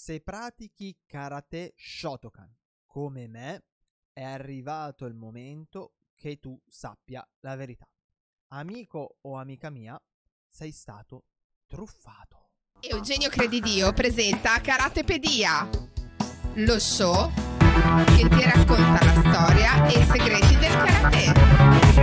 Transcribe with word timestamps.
Se 0.00 0.20
pratichi 0.20 0.96
karate 1.08 1.74
Shotokan 1.76 2.48
come 2.86 3.26
me, 3.26 3.64
è 4.12 4.22
arrivato 4.22 5.06
il 5.06 5.14
momento 5.14 5.94
che 6.14 6.38
tu 6.38 6.56
sappia 6.68 7.28
la 7.40 7.56
verità. 7.56 7.88
Amico 8.52 9.16
o 9.22 9.36
amica 9.36 9.70
mia, 9.70 10.00
sei 10.48 10.70
stato 10.70 11.24
truffato. 11.66 12.50
Eugenio 12.78 13.28
Credidio 13.28 13.92
presenta 13.92 14.60
Karatepedia, 14.60 15.68
lo 16.54 16.78
show 16.78 17.32
che 18.14 18.28
ti 18.28 18.44
racconta 18.44 19.04
la 19.04 19.20
storia 19.20 19.88
e 19.88 19.98
i 19.98 20.04
segreti 20.04 20.56
del 20.58 20.76
karate. 20.76 21.96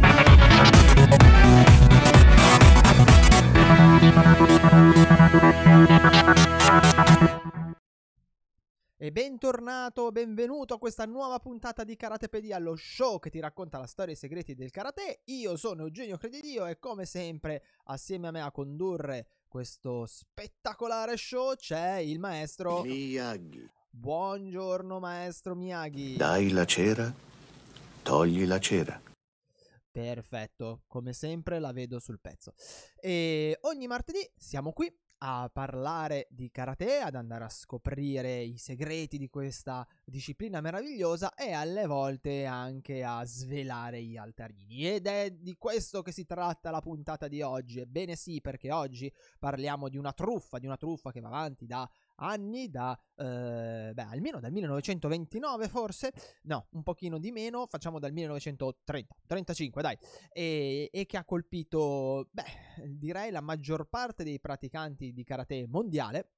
E 8.97 9.11
bentornato, 9.11 10.09
benvenuto 10.13 10.75
a 10.75 10.79
questa 10.79 11.03
nuova 11.03 11.37
puntata 11.39 11.83
di 11.83 11.97
Karatepedia, 11.97 12.57
lo 12.59 12.77
show 12.77 13.19
che 13.19 13.29
ti 13.29 13.41
racconta 13.41 13.77
la 13.77 13.87
storia 13.87 14.13
e 14.13 14.15
i 14.15 14.17
segreti 14.17 14.55
del 14.55 14.71
karate. 14.71 15.19
Io 15.25 15.57
sono 15.57 15.81
Eugenio 15.81 16.15
Credidio 16.15 16.65
e 16.65 16.79
come 16.79 17.05
sempre 17.05 17.63
assieme 17.87 18.29
a 18.29 18.31
me 18.31 18.41
a 18.41 18.51
condurre 18.51 19.27
questo 19.49 20.05
spettacolare 20.05 21.17
show 21.17 21.55
c'è 21.55 21.97
il 21.97 22.19
maestro 22.19 22.83
Miyagi. 22.83 23.69
Buongiorno 23.89 24.97
maestro 24.99 25.55
Miyagi. 25.55 26.15
Dai 26.15 26.51
la 26.51 26.63
cera, 26.63 27.13
togli 28.01 28.45
la 28.45 28.59
cera. 28.59 29.01
Perfetto, 29.91 30.83
come 30.87 31.11
sempre 31.11 31.59
la 31.59 31.73
vedo 31.73 31.99
sul 31.99 32.21
pezzo. 32.21 32.53
E 33.01 33.57
ogni 33.63 33.87
martedì 33.87 34.25
siamo 34.37 34.71
qui 34.71 34.89
a 35.27 35.49
parlare 35.49 36.27
di 36.29 36.51
karate, 36.51 36.99
ad 36.99 37.15
andare 37.15 37.45
a 37.45 37.49
scoprire 37.49 38.41
i 38.41 38.59
segreti 38.59 39.17
di 39.17 39.27
questa 39.27 39.85
disciplina 40.03 40.61
meravigliosa 40.61 41.33
e 41.33 41.51
alle 41.51 41.87
volte 41.87 42.45
anche 42.45 43.03
a 43.03 43.25
svelare 43.25 44.03
gli 44.03 44.17
altarini. 44.17 44.87
Ed 44.87 45.07
è 45.07 45.31
di 45.31 45.55
questo 45.57 46.03
che 46.03 46.11
si 46.11 46.25
tratta 46.25 46.69
la 46.69 46.79
puntata 46.79 47.27
di 47.27 47.41
oggi. 47.41 47.79
Ebbene 47.79 48.15
sì, 48.15 48.39
perché 48.39 48.71
oggi 48.71 49.11
parliamo 49.39 49.89
di 49.89 49.97
una 49.97 50.13
truffa, 50.13 50.59
di 50.59 50.67
una 50.67 50.77
truffa 50.77 51.11
che 51.11 51.21
va 51.21 51.29
avanti 51.29 51.65
da 51.65 51.89
anni, 52.15 52.69
da 52.69 52.97
eh, 53.15 53.91
beh, 53.93 54.07
almeno 54.09 54.39
dal 54.39 54.51
1929 54.51 55.67
forse, 55.67 56.13
no, 56.43 56.67
un 56.71 56.83
pochino 56.83 57.17
di 57.17 57.31
meno, 57.31 57.65
facciamo 57.67 57.99
dal 57.99 58.11
1930, 58.11 59.15
35 59.25 59.81
dai, 59.81 59.97
e, 60.31 60.89
e 60.91 61.05
che 61.05 61.17
ha 61.17 61.25
colpito, 61.25 62.29
beh, 62.31 62.87
direi 62.97 63.31
la 63.31 63.41
maggior 63.41 63.87
parte 63.87 64.23
dei 64.23 64.39
praticanti 64.39 65.13
di 65.13 65.23
karate 65.23 65.65
mondiale, 65.67 66.29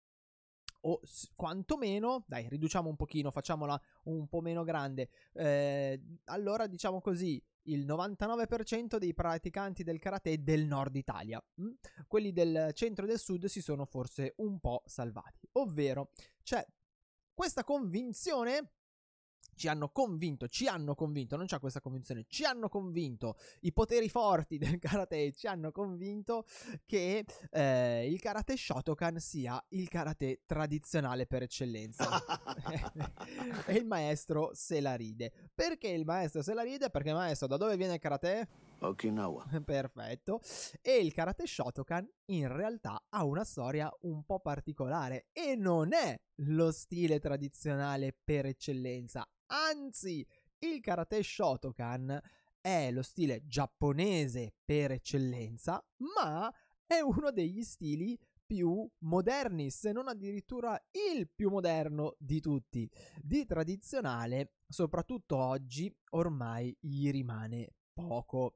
o 0.87 1.01
quantomeno, 1.35 2.23
dai, 2.27 2.47
riduciamo 2.47 2.89
un 2.89 2.95
pochino, 2.95 3.29
facciamola 3.29 3.79
un 4.03 4.27
po' 4.27 4.41
meno 4.41 4.63
grande. 4.63 5.09
Eh, 5.33 6.01
allora, 6.25 6.67
diciamo 6.67 7.01
così, 7.01 7.41
il 7.63 7.85
99% 7.85 8.97
dei 8.97 9.13
praticanti 9.13 9.83
del 9.83 9.99
karate 9.99 10.41
del 10.41 10.65
nord 10.65 10.95
Italia. 10.95 11.43
Mm? 11.61 11.71
Quelli 12.07 12.31
del 12.31 12.71
centro 12.73 13.05
e 13.05 13.07
del 13.07 13.19
sud 13.19 13.45
si 13.45 13.61
sono 13.61 13.85
forse 13.85 14.33
un 14.37 14.59
po' 14.59 14.83
salvati. 14.85 15.47
Ovvero, 15.53 16.11
c'è 16.41 16.65
questa 17.33 17.63
convinzione 17.63 18.76
ci 19.57 19.67
hanno 19.67 19.89
convinto, 19.89 20.47
ci 20.47 20.67
hanno 20.67 20.95
convinto, 20.95 21.35
non 21.35 21.47
c'è 21.47 21.59
questa 21.59 21.81
convinzione, 21.81 22.25
ci 22.29 22.45
hanno 22.45 22.69
convinto, 22.69 23.35
i 23.61 23.73
poteri 23.73 24.07
forti 24.07 24.57
del 24.57 24.77
karate 24.79 25.33
ci 25.33 25.47
hanno 25.47 25.71
convinto 25.71 26.45
che 26.85 27.25
eh, 27.51 28.07
il 28.09 28.19
karate 28.21 28.55
Shotokan 28.55 29.19
sia 29.19 29.61
il 29.69 29.89
karate 29.89 30.43
tradizionale 30.45 31.25
per 31.25 31.43
eccellenza. 31.43 32.23
e 33.65 33.73
il 33.73 33.85
maestro 33.85 34.51
se 34.53 34.79
la 34.79 34.95
ride. 34.95 35.31
Perché 35.53 35.89
il 35.89 36.05
maestro 36.05 36.41
se 36.41 36.53
la 36.53 36.61
ride? 36.61 36.89
Perché 36.89 37.13
maestro 37.13 37.47
da 37.47 37.57
dove 37.57 37.75
viene 37.77 37.95
il 37.95 37.99
karate? 37.99 38.47
Okinawa. 38.79 39.45
Perfetto. 39.65 40.41
E 40.81 40.97
il 40.97 41.13
karate 41.13 41.45
Shotokan 41.45 42.07
in 42.31 42.47
realtà 42.47 43.05
ha 43.09 43.23
una 43.23 43.43
storia 43.43 43.91
un 44.01 44.23
po' 44.23 44.39
particolare 44.39 45.27
e 45.31 45.55
non 45.55 45.93
è 45.93 46.19
lo 46.41 46.71
stile 46.71 47.19
tradizionale 47.19 48.15
per 48.23 48.45
eccellenza, 48.45 49.27
Anzi, 49.47 50.25
il 50.59 50.81
karate 50.81 51.23
Shotokan 51.23 52.19
è 52.59 52.91
lo 52.91 53.01
stile 53.01 53.45
giapponese 53.45 54.55
per 54.65 54.91
eccellenza, 54.91 55.81
ma 56.15 56.51
è 56.85 56.99
uno 56.99 57.31
degli 57.31 57.63
stili 57.63 58.19
più 58.45 58.89
moderni, 58.99 59.69
se 59.69 59.91
non 59.91 60.07
addirittura 60.07 60.77
il 61.15 61.29
più 61.29 61.49
moderno 61.49 62.15
di 62.17 62.41
tutti. 62.41 62.89
Di 63.21 63.45
tradizionale, 63.45 64.55
soprattutto 64.67 65.37
oggi, 65.37 65.93
ormai 66.11 66.75
gli 66.79 67.09
rimane 67.09 67.75
poco. 67.93 68.55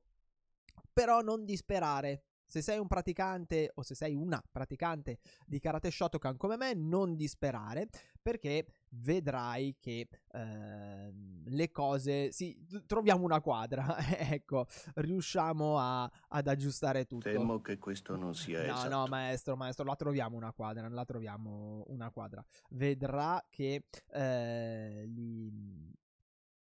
Però 0.93 1.21
non 1.21 1.45
disperare, 1.45 2.23
se 2.51 2.61
sei 2.61 2.79
un 2.79 2.87
praticante 2.87 3.71
o 3.75 3.81
se 3.81 3.95
sei 3.95 4.13
una 4.13 4.43
praticante 4.51 5.19
di 5.45 5.57
karate 5.59 5.89
Shotokan 5.89 6.35
come 6.35 6.57
me, 6.57 6.73
non 6.73 7.15
disperare 7.15 7.87
perché 8.21 8.65
vedrai 8.89 9.77
che 9.79 10.07
eh, 10.33 11.13
le 11.45 11.71
cose 11.71 12.31
sì, 12.33 12.55
troviamo 12.85 13.23
una 13.23 13.39
quadra 13.39 13.97
ecco 14.29 14.67
riusciamo 14.95 15.79
a, 15.79 16.11
ad 16.27 16.47
aggiustare 16.47 17.05
tutto. 17.05 17.29
Temo 17.29 17.61
che 17.61 17.77
questo 17.77 18.17
non 18.17 18.35
sia 18.35 18.65
no 18.65 18.73
esatto. 18.73 18.89
no 18.89 19.05
maestro 19.07 19.55
maestro 19.55 19.85
la 19.85 19.95
troviamo 19.95 20.35
una 20.35 20.51
quadra 20.51 20.89
la 20.89 21.05
troviamo 21.05 21.85
una 21.87 22.11
quadra. 22.11 22.43
Vedrà 22.71 23.43
che 23.49 23.85
eh, 24.11 25.03
li, 25.07 25.49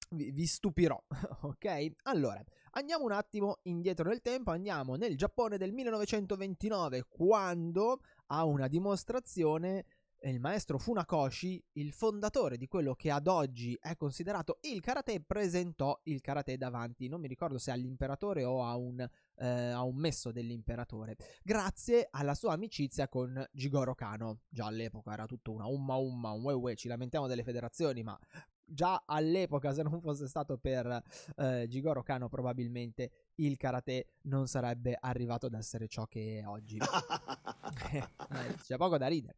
vi, 0.09 0.31
vi 0.31 0.45
stupirò 0.45 1.01
ok 1.41 1.91
allora 2.03 2.43
Andiamo 2.77 3.05
un 3.05 3.13
attimo 3.13 3.59
indietro 3.63 4.09
nel 4.09 4.21
tempo, 4.21 4.51
andiamo 4.51 4.95
nel 4.95 5.15
Giappone 5.15 5.57
del 5.57 5.71
1929, 5.71 7.05
quando 7.07 8.01
a 8.27 8.43
una 8.43 8.67
dimostrazione 8.67 9.85
il 10.23 10.41
maestro 10.41 10.77
Funakoshi, 10.77 11.63
il 11.73 11.93
fondatore 11.93 12.57
di 12.57 12.67
quello 12.67 12.93
che 12.95 13.11
ad 13.11 13.27
oggi 13.27 13.77
è 13.79 13.95
considerato 13.95 14.57
il 14.63 14.81
karate, 14.81 15.21
presentò 15.21 15.97
il 16.03 16.19
karate 16.19 16.57
davanti, 16.57 17.07
non 17.07 17.21
mi 17.21 17.29
ricordo 17.29 17.57
se 17.57 17.71
all'imperatore 17.71 18.43
o 18.43 18.65
a 18.65 18.75
un, 18.75 18.99
eh, 19.35 19.45
a 19.45 19.83
un 19.83 19.95
messo 19.95 20.33
dell'imperatore, 20.33 21.15
grazie 21.43 22.07
alla 22.11 22.33
sua 22.33 22.53
amicizia 22.53 23.07
con 23.07 23.41
Jigoro 23.53 23.95
Kano. 23.95 24.41
Già 24.49 24.65
all'epoca 24.65 25.13
era 25.13 25.25
tutto 25.25 25.53
una 25.53 25.67
umma 25.67 25.95
umma, 25.95 26.31
un 26.31 26.41
wewe, 26.41 26.75
ci 26.75 26.89
lamentiamo 26.89 27.27
delle 27.27 27.43
federazioni, 27.43 28.03
ma 28.03 28.19
già 28.65 29.03
all'epoca, 29.05 29.73
se 29.73 29.83
non 29.83 30.01
fosse 30.01 30.27
stato 30.27 30.57
per 30.57 31.01
eh, 31.37 31.67
Jigoro 31.67 32.03
Kano, 32.03 32.27
probabilmente 32.27 33.11
il 33.35 33.57
karate 33.57 34.13
non 34.23 34.47
sarebbe 34.47 34.97
arrivato 34.99 35.45
ad 35.45 35.53
essere 35.53 35.87
ciò 35.87 36.05
che 36.07 36.39
è 36.39 36.47
oggi. 36.47 36.79
Eh, 37.91 38.55
c'è 38.61 38.77
poco 38.77 38.97
da 38.97 39.07
ridere. 39.07 39.35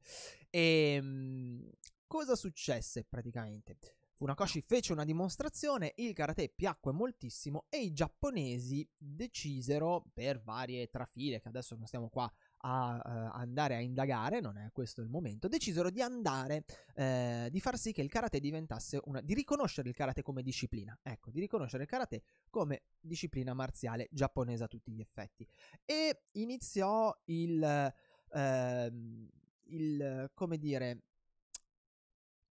E 0.49 0.93
ehm, 0.97 1.69
cosa 2.05 2.35
successe 2.35 3.05
praticamente? 3.05 3.77
Funakoshi 4.17 4.61
fece 4.61 4.93
una 4.93 5.05
dimostrazione, 5.05 5.93
il 5.97 6.13
karate 6.13 6.49
piacque 6.49 6.91
moltissimo 6.91 7.65
e 7.69 7.83
i 7.83 7.93
giapponesi 7.93 8.87
decisero, 8.97 10.05
per 10.11 10.41
varie 10.41 10.87
trafile 10.89 11.39
che 11.39 11.47
adesso 11.47 11.75
non 11.75 11.85
stiamo 11.85 12.09
qua 12.09 12.31
a 12.67 12.95
uh, 12.95 13.37
andare 13.37 13.75
a 13.75 13.79
indagare, 13.79 14.41
non 14.41 14.57
è 14.57 14.69
questo 14.73 15.01
il 15.01 15.07
momento, 15.07 15.47
decisero 15.47 15.89
di 15.89 16.01
andare, 16.01 16.65
eh, 16.95 17.47
di 17.49 17.61
far 17.61 17.77
sì 17.77 17.93
che 17.93 18.01
il 18.01 18.09
karate 18.09 18.41
diventasse 18.41 18.99
una, 19.05 19.21
di 19.21 19.33
riconoscere 19.33 19.87
il 19.87 19.95
karate 19.95 20.21
come 20.21 20.43
disciplina, 20.43 20.97
ecco, 21.01 21.31
di 21.31 21.39
riconoscere 21.39 21.83
il 21.83 21.89
karate 21.89 22.23
come 22.49 22.83
disciplina 22.99 23.53
marziale 23.53 24.09
giapponese 24.11 24.65
a 24.65 24.67
tutti 24.67 24.91
gli 24.91 24.99
effetti. 24.99 25.47
E 25.85 26.23
iniziò 26.33 27.17
il, 27.25 27.93
eh, 28.33 28.91
il 29.63 30.31
come 30.33 30.57
dire, 30.57 31.03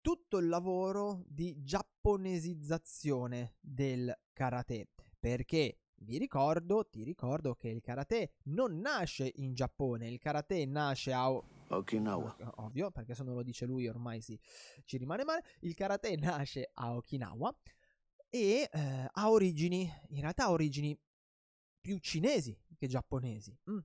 tutto 0.01 0.37
il 0.39 0.47
lavoro 0.47 1.21
di 1.27 1.63
giapponesizzazione 1.63 3.55
del 3.59 4.17
karate, 4.33 4.87
perché 5.19 5.77
vi 5.99 6.17
ricordo, 6.17 6.85
ti 6.85 7.03
ricordo 7.03 7.55
che 7.55 7.69
il 7.69 7.81
karate 7.81 8.33
non 8.43 8.79
nasce 8.79 9.31
in 9.35 9.53
Giappone, 9.53 10.07
il 10.09 10.19
karate 10.19 10.65
nasce 10.65 11.11
a 11.11 11.29
Okinawa. 11.29 12.35
Ovvio, 12.57 12.91
perché 12.91 13.15
se 13.15 13.23
non 13.23 13.35
lo 13.35 13.43
dice 13.43 13.65
lui 13.65 13.87
ormai 13.87 14.21
sì, 14.21 14.39
ci 14.85 14.97
rimane 14.97 15.23
male. 15.23 15.43
Il 15.61 15.73
karate 15.73 16.15
nasce 16.17 16.69
a 16.73 16.95
Okinawa 16.95 17.55
e 18.29 18.69
eh, 18.71 19.07
ha 19.11 19.29
origini, 19.29 19.91
in 20.09 20.21
realtà 20.21 20.45
ha 20.45 20.51
origini 20.51 20.97
più 21.79 21.97
cinesi 21.97 22.57
che 22.77 22.87
giapponesi. 22.87 23.57
Mm. 23.69 23.79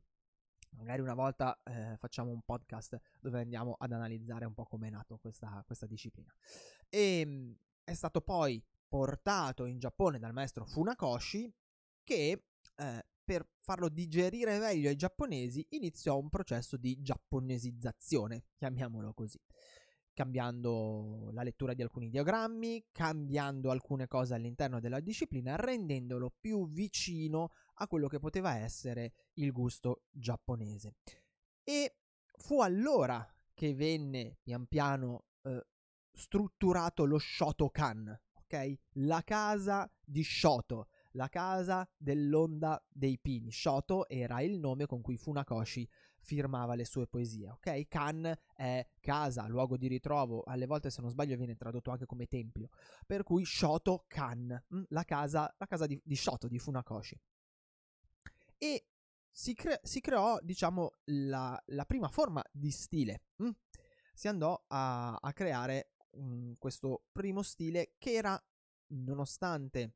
Magari 0.74 1.02
una 1.02 1.14
volta 1.14 1.60
eh, 1.64 1.96
facciamo 1.98 2.30
un 2.30 2.42
podcast 2.42 2.98
dove 3.20 3.40
andiamo 3.40 3.76
ad 3.78 3.92
analizzare 3.92 4.46
un 4.46 4.54
po' 4.54 4.64
come 4.64 4.88
è 4.88 4.90
nato 4.90 5.18
questa, 5.18 5.62
questa 5.66 5.86
disciplina. 5.86 6.32
E 6.88 7.20
ehm, 7.20 7.56
è 7.84 7.92
stato 7.94 8.20
poi 8.20 8.62
portato 8.88 9.64
in 9.66 9.78
Giappone 9.78 10.18
dal 10.18 10.32
maestro 10.32 10.64
Funakoshi 10.64 11.52
che 12.02 12.44
eh, 12.76 13.06
per 13.24 13.48
farlo 13.60 13.88
digerire 13.88 14.58
meglio 14.58 14.88
ai 14.88 14.96
giapponesi 14.96 15.64
iniziò 15.70 16.18
un 16.18 16.28
processo 16.28 16.76
di 16.76 17.00
giapponesizzazione, 17.00 18.44
chiamiamolo 18.56 19.12
così. 19.14 19.40
cambiando 20.14 21.30
la 21.32 21.42
lettura 21.42 21.74
di 21.74 21.82
alcuni 21.82 22.08
diagrammi, 22.08 22.88
cambiando 22.92 23.70
alcune 23.70 24.06
cose 24.06 24.34
all'interno 24.34 24.80
della 24.80 25.00
disciplina, 25.00 25.56
rendendolo 25.56 26.32
più 26.38 26.68
vicino 26.68 27.52
a 27.76 27.86
quello 27.86 28.08
che 28.08 28.18
poteva 28.18 28.56
essere 28.56 29.12
il 29.34 29.52
gusto 29.52 30.02
giapponese. 30.10 30.96
E 31.64 31.96
fu 32.36 32.60
allora 32.60 33.26
che 33.54 33.74
venne 33.74 34.38
pian 34.42 34.66
piano 34.66 35.24
eh, 35.42 35.66
strutturato 36.12 37.04
lo 37.04 37.18
Shotokan, 37.18 38.20
ok? 38.34 38.74
La 38.94 39.22
casa 39.22 39.90
di 40.04 40.22
Shoto, 40.22 40.88
la 41.12 41.28
casa 41.28 41.88
dell'onda 41.96 42.82
dei 42.88 43.18
pini. 43.18 43.50
Shoto 43.50 44.08
era 44.08 44.40
il 44.40 44.58
nome 44.58 44.86
con 44.86 45.00
cui 45.00 45.16
Funakoshi 45.16 45.88
firmava 46.22 46.74
le 46.74 46.84
sue 46.84 47.06
poesie, 47.06 47.50
ok? 47.50 47.88
Kan 47.88 48.38
è 48.54 48.86
casa, 49.00 49.46
luogo 49.46 49.76
di 49.76 49.88
ritrovo, 49.88 50.42
alle 50.44 50.66
volte 50.66 50.90
se 50.90 51.00
non 51.00 51.10
sbaglio 51.10 51.36
viene 51.36 51.56
tradotto 51.56 51.90
anche 51.90 52.06
come 52.06 52.26
tempio, 52.26 52.68
per 53.06 53.22
cui 53.22 53.44
Shoto 53.44 54.04
Kan, 54.06 54.64
mm, 54.74 54.82
la 54.88 55.04
casa, 55.04 55.52
la 55.58 55.66
casa 55.66 55.86
di, 55.86 56.00
di 56.02 56.16
Shoto, 56.16 56.48
di 56.48 56.58
Funakoshi. 56.58 57.20
E 58.56 58.86
si, 59.28 59.54
cre- 59.54 59.80
si 59.82 60.00
creò, 60.00 60.38
diciamo, 60.40 60.92
la, 61.04 61.60
la, 61.66 61.84
prima 61.84 62.08
forma 62.08 62.44
di 62.52 62.70
stile. 62.70 63.24
Mm? 63.42 63.50
Si 64.14 64.28
andò 64.28 64.62
a, 64.68 65.14
a 65.14 65.32
creare 65.32 65.94
um, 66.12 66.54
questo 66.58 67.06
primo 67.10 67.42
stile 67.42 67.94
che 67.98 68.12
era, 68.12 68.40
nonostante 68.88 69.94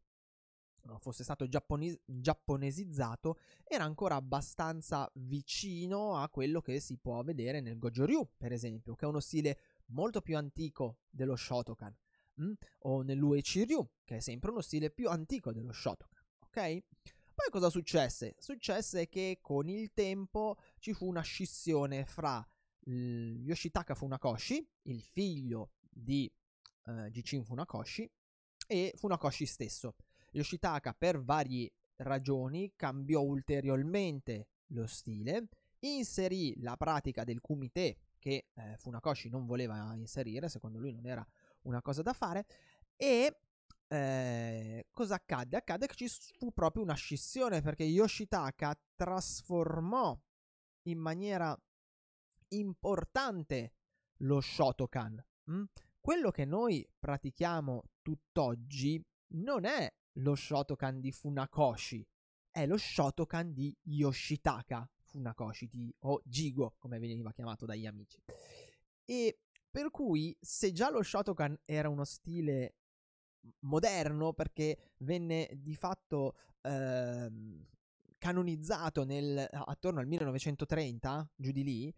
fosse 0.98 1.24
stato 1.24 1.48
giappones- 1.48 2.00
giapponesizzato, 2.04 3.38
era 3.64 3.84
ancora 3.84 4.16
abbastanza 4.16 5.10
vicino 5.14 6.16
a 6.16 6.28
quello 6.28 6.60
che 6.60 6.80
si 6.80 6.96
può 6.96 7.22
vedere 7.22 7.60
nel 7.60 7.78
Gojo-Ryu, 7.78 8.28
per 8.36 8.52
esempio, 8.52 8.94
che 8.94 9.04
è 9.04 9.08
uno 9.08 9.20
stile 9.20 9.58
molto 9.86 10.20
più 10.20 10.36
antico 10.36 10.98
dello 11.08 11.36
Shotokan, 11.36 11.94
mh? 12.34 12.44
Mm? 12.44 12.52
o 12.80 13.02
nell'Uechi-Ryu, 13.02 13.88
che 14.04 14.16
è 14.16 14.20
sempre 14.20 14.50
uno 14.50 14.60
stile 14.60 14.90
più 14.90 15.08
antico 15.08 15.52
dello 15.52 15.72
Shotokan, 15.72 16.24
ok? 16.40 16.82
Poi 17.34 17.50
cosa 17.50 17.68
successe? 17.68 18.34
Successe 18.38 19.08
che 19.08 19.38
con 19.42 19.68
il 19.68 19.92
tempo 19.92 20.56
ci 20.78 20.94
fu 20.94 21.06
una 21.06 21.20
scissione 21.20 22.06
fra 22.06 22.46
Yoshitaka 22.84 23.94
Funakoshi, 23.94 24.66
il 24.84 25.02
figlio 25.02 25.72
di 25.90 26.32
uh, 26.84 27.08
Jichin 27.10 27.44
Funakoshi, 27.44 28.10
e 28.66 28.92
Funakoshi 28.96 29.46
stesso. 29.46 29.94
Yoshitaka 30.36 30.92
per 30.92 31.22
varie 31.22 31.72
ragioni 31.96 32.72
cambiò 32.76 33.22
ulteriormente 33.22 34.48
lo 34.68 34.86
stile, 34.86 35.48
inserì 35.80 36.60
la 36.60 36.76
pratica 36.76 37.24
del 37.24 37.40
kumite 37.40 37.96
che 38.18 38.48
eh, 38.52 38.76
Funakoshi 38.76 39.28
non 39.28 39.46
voleva 39.46 39.94
inserire, 39.94 40.48
secondo 40.48 40.78
lui 40.78 40.92
non 40.92 41.06
era 41.06 41.26
una 41.62 41.80
cosa 41.80 42.02
da 42.02 42.12
fare, 42.12 42.44
e 42.96 43.40
eh, 43.88 44.86
cosa 44.90 45.14
accadde? 45.14 45.56
Accadde 45.56 45.86
che 45.86 45.94
ci 45.94 46.08
fu 46.08 46.52
proprio 46.52 46.82
una 46.82 46.94
scissione 46.94 47.62
perché 47.62 47.84
Yoshitaka 47.84 48.78
trasformò 48.94 50.18
in 50.82 50.98
maniera 50.98 51.58
importante 52.48 53.72
lo 54.18 54.40
Shotokan. 54.40 55.24
Hm? 55.44 55.64
Quello 56.00 56.30
che 56.30 56.44
noi 56.44 56.86
pratichiamo 56.98 57.84
tutt'oggi 58.02 59.02
non 59.28 59.64
è 59.64 59.92
lo 60.18 60.34
Shotokan 60.34 61.00
di 61.00 61.12
Funakoshi, 61.12 62.06
è 62.50 62.66
lo 62.66 62.76
Shotokan 62.76 63.52
di 63.52 63.74
Yoshitaka 63.82 64.88
Funakoshi, 65.02 65.68
di, 65.68 65.94
o 66.00 66.20
Jigo, 66.24 66.74
come 66.78 66.98
veniva 66.98 67.32
chiamato 67.32 67.64
dagli 67.66 67.86
amici. 67.86 68.20
E 69.04 69.38
per 69.70 69.90
cui, 69.90 70.36
se 70.40 70.72
già 70.72 70.90
lo 70.90 71.02
Shotokan 71.02 71.58
era 71.64 71.88
uno 71.88 72.04
stile 72.04 72.74
moderno 73.60 74.32
perché 74.32 74.92
venne 74.98 75.48
di 75.54 75.74
fatto 75.74 76.36
ehm, 76.62 77.66
canonizzato 78.19 79.04
nel, 79.04 79.46
attorno 79.50 80.00
al 80.00 80.06
1930, 80.06 81.30
giù 81.36 81.52
di 81.52 81.62
lì, 81.62 81.94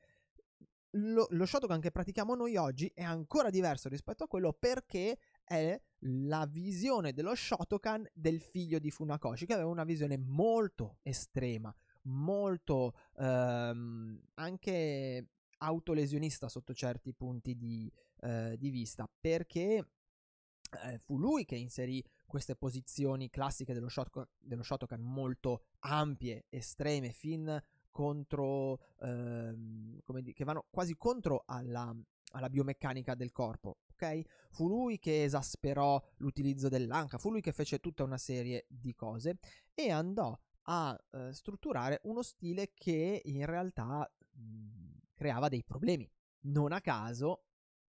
lo, 0.92 1.26
lo 1.30 1.46
Shotokan 1.46 1.80
che 1.80 1.90
pratichiamo 1.90 2.34
noi 2.34 2.56
oggi 2.56 2.90
è 2.94 3.02
ancora 3.02 3.50
diverso 3.50 3.88
rispetto 3.88 4.24
a 4.24 4.28
quello 4.28 4.52
perché 4.52 5.18
è 5.48 5.80
la 6.02 6.46
visione 6.46 7.12
dello 7.12 7.34
Shotokan 7.34 8.06
del 8.12 8.40
figlio 8.40 8.78
di 8.78 8.90
Funakoshi, 8.90 9.46
che 9.46 9.54
aveva 9.54 9.70
una 9.70 9.84
visione 9.84 10.16
molto 10.16 10.98
estrema, 11.02 11.74
molto 12.02 12.94
ehm, 13.16 14.20
anche 14.34 15.28
autolesionista 15.58 16.48
sotto 16.48 16.74
certi 16.74 17.12
punti 17.14 17.56
di, 17.56 17.90
eh, 18.20 18.56
di 18.58 18.70
vista, 18.70 19.10
perché 19.20 19.88
eh, 20.84 20.98
fu 20.98 21.18
lui 21.18 21.44
che 21.44 21.56
inserì 21.56 22.04
queste 22.26 22.54
posizioni 22.54 23.30
classiche 23.30 23.72
dello, 23.72 23.88
shot- 23.88 24.28
dello 24.38 24.62
Shotokan 24.62 25.00
molto 25.00 25.64
ampie, 25.80 26.44
estreme, 26.50 27.10
fin 27.12 27.60
contro, 27.90 28.78
ehm, 29.00 29.98
come 30.04 30.22
di- 30.22 30.34
che 30.34 30.44
vanno 30.44 30.66
quasi 30.70 30.94
contro 30.96 31.42
alla, 31.46 31.92
alla 32.32 32.50
biomeccanica 32.50 33.14
del 33.14 33.32
corpo. 33.32 33.78
Ok? 33.98 34.20
Fu 34.50 34.68
lui 34.68 34.98
che 34.98 35.24
esasperò 35.24 36.02
l'utilizzo 36.18 36.68
dell'anca, 36.68 37.18
fu 37.18 37.30
lui 37.30 37.40
che 37.40 37.52
fece 37.52 37.80
tutta 37.80 38.04
una 38.04 38.18
serie 38.18 38.66
di 38.68 38.94
cose 38.94 39.38
e 39.74 39.90
andò 39.90 40.38
a 40.70 40.98
eh, 41.10 41.32
strutturare 41.32 42.00
uno 42.04 42.22
stile 42.22 42.72
che 42.74 43.22
in 43.24 43.46
realtà 43.46 44.10
mh, 44.32 44.98
creava 45.14 45.48
dei 45.48 45.64
problemi. 45.64 46.08
Non 46.40 46.72
a 46.72 46.80
caso 46.80 47.44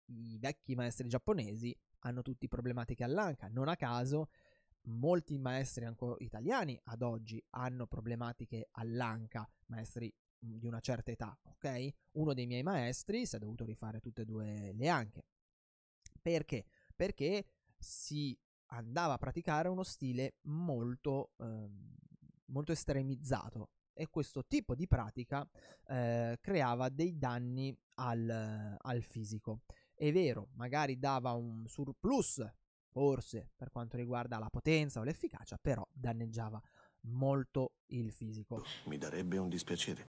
i 0.06 0.38
vecchi 0.40 0.76
maestri 0.76 1.08
giapponesi 1.08 1.76
hanno 2.00 2.22
tutti 2.22 2.48
problematiche 2.48 3.04
all'anca. 3.04 3.48
Non 3.48 3.68
a 3.68 3.76
caso 3.76 4.30
molti 4.84 5.38
maestri 5.38 5.86
ancora 5.86 6.16
italiani 6.20 6.80
ad 6.86 7.02
oggi 7.02 7.44
hanno 7.52 7.86
problematiche 7.86 8.70
all'anca, 8.72 9.48
maestri 9.68 10.12
mm, 10.46 10.58
di 10.58 10.68
una 10.68 10.80
certa 10.80 11.12
età, 11.12 11.38
ok? 11.44 11.90
Uno 12.14 12.34
dei 12.34 12.48
miei 12.48 12.64
maestri 12.64 13.26
si 13.26 13.36
è 13.36 13.40
dovuto 13.40 13.66
rifare 13.66 14.00
tutte 14.00 14.22
e 14.22 14.26
due 14.26 14.74
le 14.74 14.88
anche. 14.88 15.26
Perché? 16.22 16.66
Perché 16.96 17.46
si 17.78 18.38
andava 18.68 19.14
a 19.14 19.18
praticare 19.18 19.68
uno 19.68 19.84
stile 19.84 20.36
molto, 20.44 21.32
ehm, 21.38 21.96
molto 22.48 22.72
estremizzato 22.72 23.70
e 23.94 24.08
questo 24.08 24.46
tipo 24.46 24.76
di 24.76 24.88
pratica 24.88 25.48
eh, 25.88 26.38
creava 26.40 26.90
dei 26.90 27.18
danni 27.18 27.76
al, 27.96 28.78
al 28.78 29.02
fisico. 29.02 29.62
È 29.94 30.12
vero, 30.12 30.50
magari 30.54 30.98
dava 30.98 31.34
un 31.34 31.68
surplus, 31.68 32.46
forse 32.88 33.50
per 33.56 33.70
quanto 33.70 33.98
riguarda 33.98 34.40
la 34.40 34.50
potenza 34.50 35.00
o 35.02 35.04
l'efficacia, 35.04 35.58
però 35.58 35.86
danneggiava 35.92 36.62
molto 37.02 37.74
il 37.88 38.12
fisico. 38.12 38.64
Mi 38.86 38.98
darebbe 38.98 39.38
un 39.38 39.50
dispiacere. 39.50 40.10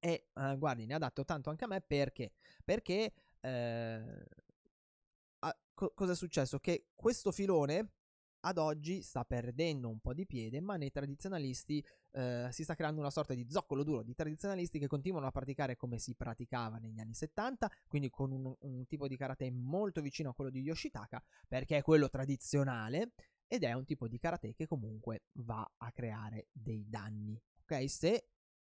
E 0.00 0.28
eh, 0.34 0.56
guardi, 0.56 0.86
ne 0.86 0.94
ha 0.94 0.98
dato 0.98 1.24
tanto 1.24 1.50
anche 1.50 1.64
a 1.64 1.68
me 1.68 1.80
perché? 1.80 2.32
Perché 2.64 3.12
eh, 3.40 4.26
co- 5.78 5.92
cosa 5.94 6.12
è 6.12 6.16
successo? 6.16 6.58
Che 6.58 6.88
questo 6.96 7.30
filone 7.30 7.92
ad 8.40 8.58
oggi 8.58 9.00
sta 9.00 9.24
perdendo 9.24 9.88
un 9.88 10.00
po' 10.00 10.12
di 10.12 10.26
piede, 10.26 10.60
ma 10.60 10.76
nei 10.76 10.90
tradizionalisti 10.90 11.84
eh, 12.12 12.48
si 12.50 12.64
sta 12.64 12.74
creando 12.74 13.00
una 13.00 13.10
sorta 13.10 13.32
di 13.34 13.46
zoccolo 13.48 13.84
duro 13.84 14.02
di 14.02 14.14
tradizionalisti 14.14 14.80
che 14.80 14.88
continuano 14.88 15.26
a 15.26 15.30
praticare 15.30 15.76
come 15.76 15.98
si 15.98 16.14
praticava 16.16 16.78
negli 16.78 16.98
anni 16.98 17.14
70, 17.14 17.70
quindi 17.86 18.10
con 18.10 18.32
un, 18.32 18.52
un 18.58 18.86
tipo 18.86 19.06
di 19.06 19.16
karate 19.16 19.50
molto 19.52 20.00
vicino 20.00 20.30
a 20.30 20.34
quello 20.34 20.50
di 20.50 20.62
Yoshitaka, 20.62 21.22
perché 21.46 21.76
è 21.76 21.82
quello 21.82 22.08
tradizionale 22.08 23.12
ed 23.46 23.62
è 23.62 23.72
un 23.72 23.84
tipo 23.84 24.08
di 24.08 24.18
karate 24.18 24.54
che 24.54 24.66
comunque 24.66 25.26
va 25.34 25.68
a 25.76 25.92
creare 25.92 26.48
dei 26.50 26.84
danni. 26.88 27.40
Ok, 27.62 27.88
se 27.88 28.30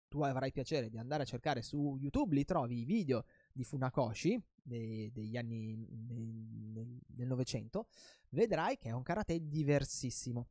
tu 0.09 0.21
avrai 0.21 0.51
piacere 0.51 0.89
di 0.89 0.97
andare 0.97 1.23
a 1.23 1.25
cercare 1.25 1.61
su 1.61 1.97
YouTube, 1.99 2.35
li 2.35 2.45
trovi 2.45 2.81
i 2.81 2.85
video 2.85 3.25
di 3.57 3.63
Funakoshi 3.63 4.41
dei, 4.61 5.11
degli 5.11 5.35
anni 5.35 5.75
del 5.89 7.27
Novecento, 7.27 7.87
vedrai 8.29 8.77
che 8.77 8.89
è 8.89 8.91
un 8.91 9.01
karate 9.01 9.47
diversissimo. 9.47 10.49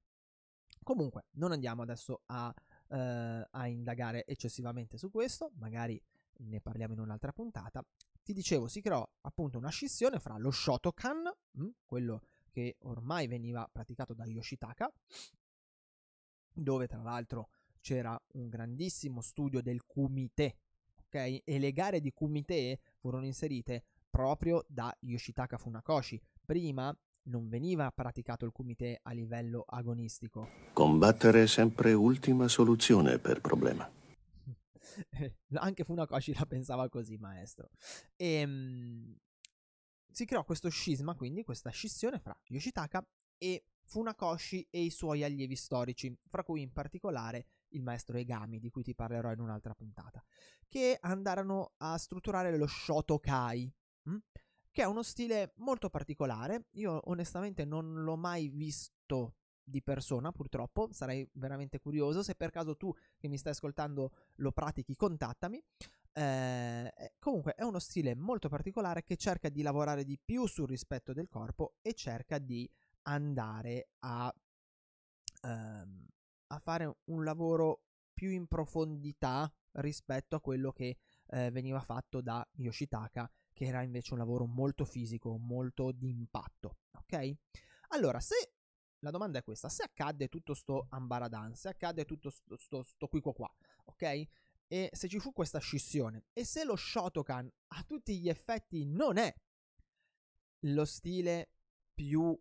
Comunque, 0.83 1.27
non 1.33 1.53
andiamo 1.53 1.83
adesso 1.83 2.23
a, 2.27 2.53
uh, 2.89 2.97
a 3.51 3.67
indagare 3.69 4.27
eccessivamente 4.27 4.99
su 4.99 5.11
questo, 5.11 5.53
magari 5.57 6.03
ne 6.39 6.61
parliamo 6.61 6.95
in 6.95 7.01
un'altra 7.01 7.33
puntata. 7.33 7.85
Ti 8.23 8.33
dicevo, 8.33 8.67
si 8.67 8.81
creò 8.81 9.09
appunto 9.23 9.57
una 9.57 9.71
scissione 9.71 10.19
fra 10.19 10.37
lo 10.37 10.51
Shotokan, 10.51 11.33
mh, 11.53 11.63
hm, 11.63 11.71
quello 11.85 12.23
che 12.51 12.77
ormai 12.81 13.29
veniva 13.29 13.69
praticato 13.71 14.15
da 14.15 14.25
Yoshitaka, 14.25 14.93
dove 16.53 16.87
tra 16.87 17.03
l'altro 17.03 17.51
c'era 17.81 18.21
un 18.33 18.49
grandissimo 18.49 19.21
studio 19.21 19.63
del 19.63 19.85
kumite, 19.85 20.57
ok? 21.17 21.43
E 21.45 21.59
le 21.59 21.73
gare 21.73 22.01
di 22.01 22.13
kumite 22.13 22.79
furono 22.99 23.25
inserite 23.25 23.85
proprio 24.11 24.65
da 24.69 24.95
Yoshitaka 25.01 25.57
Funakoshi. 25.57 26.21
Prima 26.45 26.97
non 27.25 27.49
veniva 27.49 27.91
praticato 27.91 28.45
il 28.45 28.53
kumite 28.53 29.01
a 29.03 29.13
livello 29.13 29.65
agonistico. 29.67 30.49
Combattere 30.73 31.45
è 31.45 31.47
sempre 31.47 31.93
ultima 31.93 32.47
soluzione 32.47 33.19
per 33.19 33.41
problema. 33.41 33.91
Anche 35.55 35.85
Funakoshi 35.85 36.35
la 36.35 36.47
pensava 36.47 36.89
così, 36.89 37.17
maestro. 37.17 37.71
E, 38.15 38.27
ehm, 38.27 39.17
si 40.11 40.25
creò 40.25 40.45
questo 40.45 40.69
scisma, 40.69 41.15
quindi 41.15 41.43
questa 41.43 41.71
scissione 41.71 42.21
fra 42.21 42.39
Yoshitaka 42.45 43.07
e 43.39 43.65
Funakoshi 43.85 44.67
e 44.71 44.83
i 44.83 44.91
suoi 44.91 45.25
allievi 45.25 45.57
storici, 45.57 46.17
fra 46.29 46.43
cui 46.43 46.63
in 46.63 46.73
particolare 46.73 47.47
il 47.77 47.83
maestro 47.83 48.17
Egami, 48.19 48.59
di 48.59 48.71
cui 48.71 48.83
ti 48.83 48.95
parlerò 48.95 49.33
in 49.33 49.41
un'altra 49.41 49.75
puntata, 49.75 50.23
che 50.69 50.99
andarono 51.01 51.73
a 51.79 51.97
strutturare 51.97 52.57
lo 52.57 52.67
Shotokai, 52.67 53.73
hm? 54.03 54.17
che 54.71 54.83
è 54.83 54.87
uno 54.87 55.03
stile 55.03 55.53
molto 55.57 55.89
particolare. 55.89 56.67
Io 56.73 57.01
onestamente 57.11 57.65
non 57.65 58.03
l'ho 58.03 58.17
mai 58.17 58.49
visto 58.49 59.37
di 59.63 59.83
persona, 59.83 60.31
purtroppo, 60.33 60.93
sarei 60.93 61.29
veramente 61.33 61.81
curioso. 61.81 62.23
Se 62.23 62.35
per 62.35 62.51
caso 62.51 62.77
tu 62.77 62.93
che 63.17 63.29
mi 63.29 63.39
stai 63.39 63.53
ascoltando 63.53 64.13
lo 64.37 64.53
pratichi, 64.53 64.95
contattami. 64.95 65.63
Eh, 66.13 66.93
comunque 67.19 67.55
è 67.55 67.63
uno 67.63 67.79
stile 67.79 68.15
molto 68.15 68.49
particolare 68.49 69.03
che 69.03 69.17
cerca 69.17 69.51
di 69.51 69.61
lavorare 69.61 70.03
di 70.05 70.19
più 70.23 70.47
sul 70.47 70.67
rispetto 70.67 71.13
del 71.13 71.29
corpo 71.29 71.75
e 71.83 71.93
cerca 71.93 72.39
di 72.39 72.71
andare 73.03 73.89
a, 74.01 74.35
ehm, 75.43 76.07
a 76.49 76.59
fare 76.59 76.99
un 77.05 77.25
lavoro 77.25 77.83
più 78.13 78.31
in 78.31 78.47
profondità 78.47 79.53
rispetto 79.73 80.37
a 80.37 80.41
quello 80.41 80.73
che 80.73 80.99
eh, 81.29 81.51
veniva 81.51 81.81
fatto 81.81 82.21
da 82.21 82.47
Yoshitaka, 82.55 83.31
che 83.53 83.65
era 83.67 83.83
invece 83.83 84.15
un 84.15 84.19
lavoro 84.19 84.47
molto 84.47 84.85
fisico, 84.85 85.37
molto 85.37 85.93
di 85.93 86.09
impatto. 86.09 86.79
Ok? 86.93 87.37
Allora, 87.89 88.21
se 88.21 88.55
la 89.01 89.11
domanda 89.11 89.39
è 89.39 89.43
questa: 89.43 89.69
se 89.69 89.83
accadde 89.83 90.29
tutto 90.29 90.55
sto 90.55 90.87
ambaradan, 90.91 91.55
se 91.55 91.69
accadde 91.69 92.05
tutto 92.05 92.31
sto, 92.31 92.57
sto, 92.57 92.83
sto 92.83 93.07
qui 93.07 93.21
qua 93.21 93.35
qua, 93.35 93.55
ok? 93.85 94.29
E 94.69 94.91
se 94.93 95.09
ci 95.09 95.21
fu 95.21 95.33
questa 95.33 95.59
scissione, 95.59 96.27
e 96.33 96.45
se 96.45 96.65
lo 96.65 96.75
Shotokan 96.75 97.51
a 97.69 97.83
tutti 97.85 98.19
gli 98.19 98.29
effetti 98.29 98.85
non 98.85 99.17
è 99.17 99.33
lo 100.61 100.85
stile 100.85 101.51
più 101.95 102.37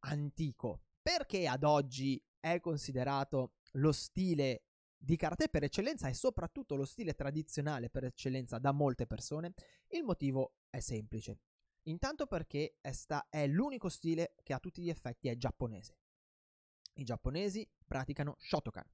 antico, 0.00 0.82
perché 1.00 1.46
ad 1.46 1.62
oggi 1.64 2.20
è 2.40 2.60
considerato 2.60 3.54
lo 3.72 3.92
stile 3.92 4.64
di 4.96 5.16
karate 5.16 5.48
per 5.48 5.62
eccellenza 5.62 6.08
e 6.08 6.14
soprattutto 6.14 6.74
lo 6.74 6.84
stile 6.84 7.14
tradizionale 7.14 7.88
per 7.88 8.04
eccellenza 8.04 8.58
da 8.58 8.72
molte 8.72 9.06
persone? 9.06 9.54
Il 9.88 10.02
motivo 10.02 10.54
è 10.70 10.80
semplice. 10.80 11.40
Intanto 11.82 12.26
perché 12.26 12.76
sta- 12.90 13.26
è 13.30 13.46
l'unico 13.46 13.88
stile 13.88 14.34
che 14.42 14.52
a 14.52 14.58
tutti 14.58 14.82
gli 14.82 14.90
effetti 14.90 15.28
è 15.28 15.36
giapponese. 15.36 15.96
I 16.94 17.04
giapponesi 17.04 17.68
praticano 17.86 18.34
Shotokan. 18.38 18.84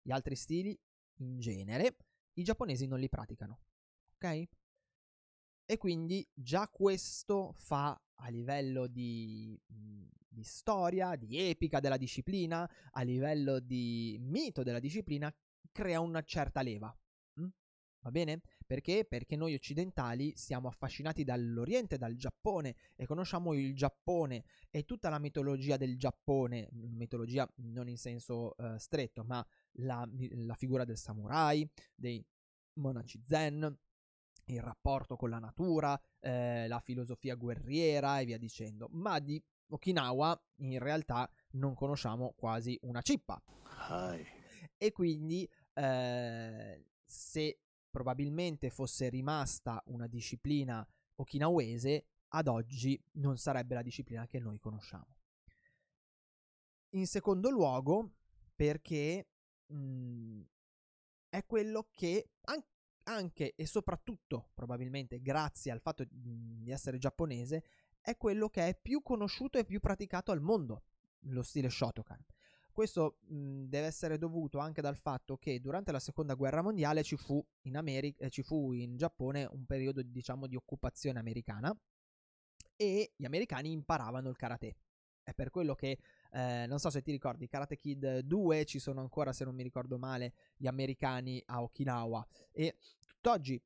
Gli 0.00 0.12
altri 0.12 0.36
stili, 0.36 0.78
in 1.16 1.38
genere, 1.38 1.96
i 2.34 2.42
giapponesi 2.44 2.86
non 2.86 3.00
li 3.00 3.08
praticano. 3.08 3.60
Ok? 4.14 4.48
E 5.70 5.76
quindi 5.76 6.26
già 6.32 6.66
questo 6.68 7.52
fa 7.52 8.00
a 8.20 8.28
livello 8.30 8.86
di, 8.86 9.60
di, 9.66 10.42
storia, 10.42 11.14
di 11.14 11.36
epica 11.36 11.78
della 11.78 11.98
disciplina, 11.98 12.66
a 12.92 13.02
livello 13.02 13.60
di 13.60 14.16
mito 14.18 14.62
della 14.62 14.78
disciplina, 14.78 15.30
crea 15.70 16.00
una 16.00 16.22
certa 16.22 16.62
leva. 16.62 16.90
Va 18.00 18.10
bene? 18.10 18.40
Perché? 18.64 19.04
Perché 19.04 19.36
noi 19.36 19.52
occidentali 19.52 20.32
siamo 20.36 20.68
affascinati 20.68 21.22
dall'Oriente, 21.22 21.98
dal 21.98 22.16
Giappone 22.16 22.74
e 22.96 23.04
conosciamo 23.04 23.52
il 23.52 23.74
Giappone 23.74 24.44
e 24.70 24.86
tutta 24.86 25.10
la 25.10 25.18
mitologia 25.18 25.76
del 25.76 25.98
Giappone, 25.98 26.70
mitologia 26.72 27.46
non 27.56 27.90
in 27.90 27.98
senso 27.98 28.54
uh, 28.56 28.78
stretto, 28.78 29.22
ma 29.22 29.46
la, 29.80 30.08
la 30.30 30.54
figura 30.54 30.84
del 30.84 30.96
samurai, 30.96 31.68
dei 31.94 32.24
monaci 32.74 33.20
zen, 33.22 33.78
il 34.48 34.60
rapporto 34.60 35.16
con 35.16 35.30
la 35.30 35.38
natura, 35.38 36.00
eh, 36.20 36.66
la 36.68 36.80
filosofia 36.80 37.34
guerriera 37.34 38.20
e 38.20 38.24
via 38.24 38.38
dicendo. 38.38 38.88
Ma 38.92 39.18
di 39.18 39.42
Okinawa 39.68 40.40
in 40.56 40.78
realtà 40.78 41.30
non 41.52 41.74
conosciamo 41.74 42.34
quasi 42.36 42.78
una 42.82 43.02
cippa. 43.02 43.40
Hi. 43.90 44.24
E 44.76 44.92
quindi 44.92 45.48
eh, 45.74 46.84
se 47.04 47.60
probabilmente 47.90 48.70
fosse 48.70 49.08
rimasta 49.08 49.82
una 49.86 50.06
disciplina 50.06 50.86
okinawese, 51.16 52.04
ad 52.28 52.46
oggi 52.46 53.00
non 53.12 53.36
sarebbe 53.38 53.74
la 53.74 53.82
disciplina 53.82 54.26
che 54.26 54.38
noi 54.38 54.58
conosciamo. 54.58 55.16
In 56.90 57.06
secondo 57.06 57.50
luogo, 57.50 58.12
perché 58.54 59.28
mh, 59.66 59.76
mm, 59.76 60.40
è 61.28 61.44
quello 61.44 61.88
che 61.92 62.30
an- 62.44 62.64
anche 63.08 63.54
e 63.56 63.66
soprattutto 63.66 64.50
probabilmente 64.54 65.20
grazie 65.20 65.72
al 65.72 65.80
fatto 65.80 66.04
di 66.08 66.70
essere 66.70 66.98
giapponese 66.98 67.62
è 68.00 68.16
quello 68.16 68.48
che 68.48 68.68
è 68.68 68.78
più 68.80 69.02
conosciuto 69.02 69.58
e 69.58 69.64
più 69.64 69.80
praticato 69.80 70.30
al 70.30 70.40
mondo, 70.40 70.84
lo 71.22 71.42
stile 71.42 71.68
Shotokan. 71.68 72.24
Questo 72.70 73.18
mh, 73.22 73.64
deve 73.64 73.86
essere 73.86 74.18
dovuto 74.18 74.58
anche 74.58 74.80
dal 74.80 74.96
fatto 74.96 75.36
che 75.36 75.60
durante 75.60 75.90
la 75.90 75.98
seconda 75.98 76.34
guerra 76.34 76.62
mondiale 76.62 77.02
ci 77.02 77.16
fu 77.16 77.44
in, 77.62 77.76
America, 77.76 78.24
eh, 78.24 78.30
ci 78.30 78.42
fu 78.42 78.72
in 78.72 78.96
Giappone 78.96 79.48
un 79.50 79.64
periodo 79.66 80.00
diciamo 80.02 80.46
di 80.46 80.54
occupazione 80.54 81.18
americana 81.18 81.76
e 82.76 83.12
gli 83.16 83.24
americani 83.24 83.72
imparavano 83.72 84.28
il 84.28 84.36
karate. 84.36 84.76
È 85.28 85.34
per 85.34 85.50
quello 85.50 85.74
che, 85.74 85.98
eh, 86.32 86.64
non 86.66 86.78
so 86.78 86.88
se 86.88 87.02
ti 87.02 87.10
ricordi, 87.10 87.48
Karate 87.48 87.76
Kid 87.76 88.20
2 88.20 88.64
ci 88.64 88.78
sono 88.78 89.00
ancora, 89.00 89.34
se 89.34 89.44
non 89.44 89.54
mi 89.54 89.62
ricordo 89.62 89.98
male, 89.98 90.32
gli 90.56 90.66
americani 90.66 91.42
a 91.46 91.60
Okinawa. 91.60 92.26
E 92.50 92.76
tutt'oggi 93.20 93.60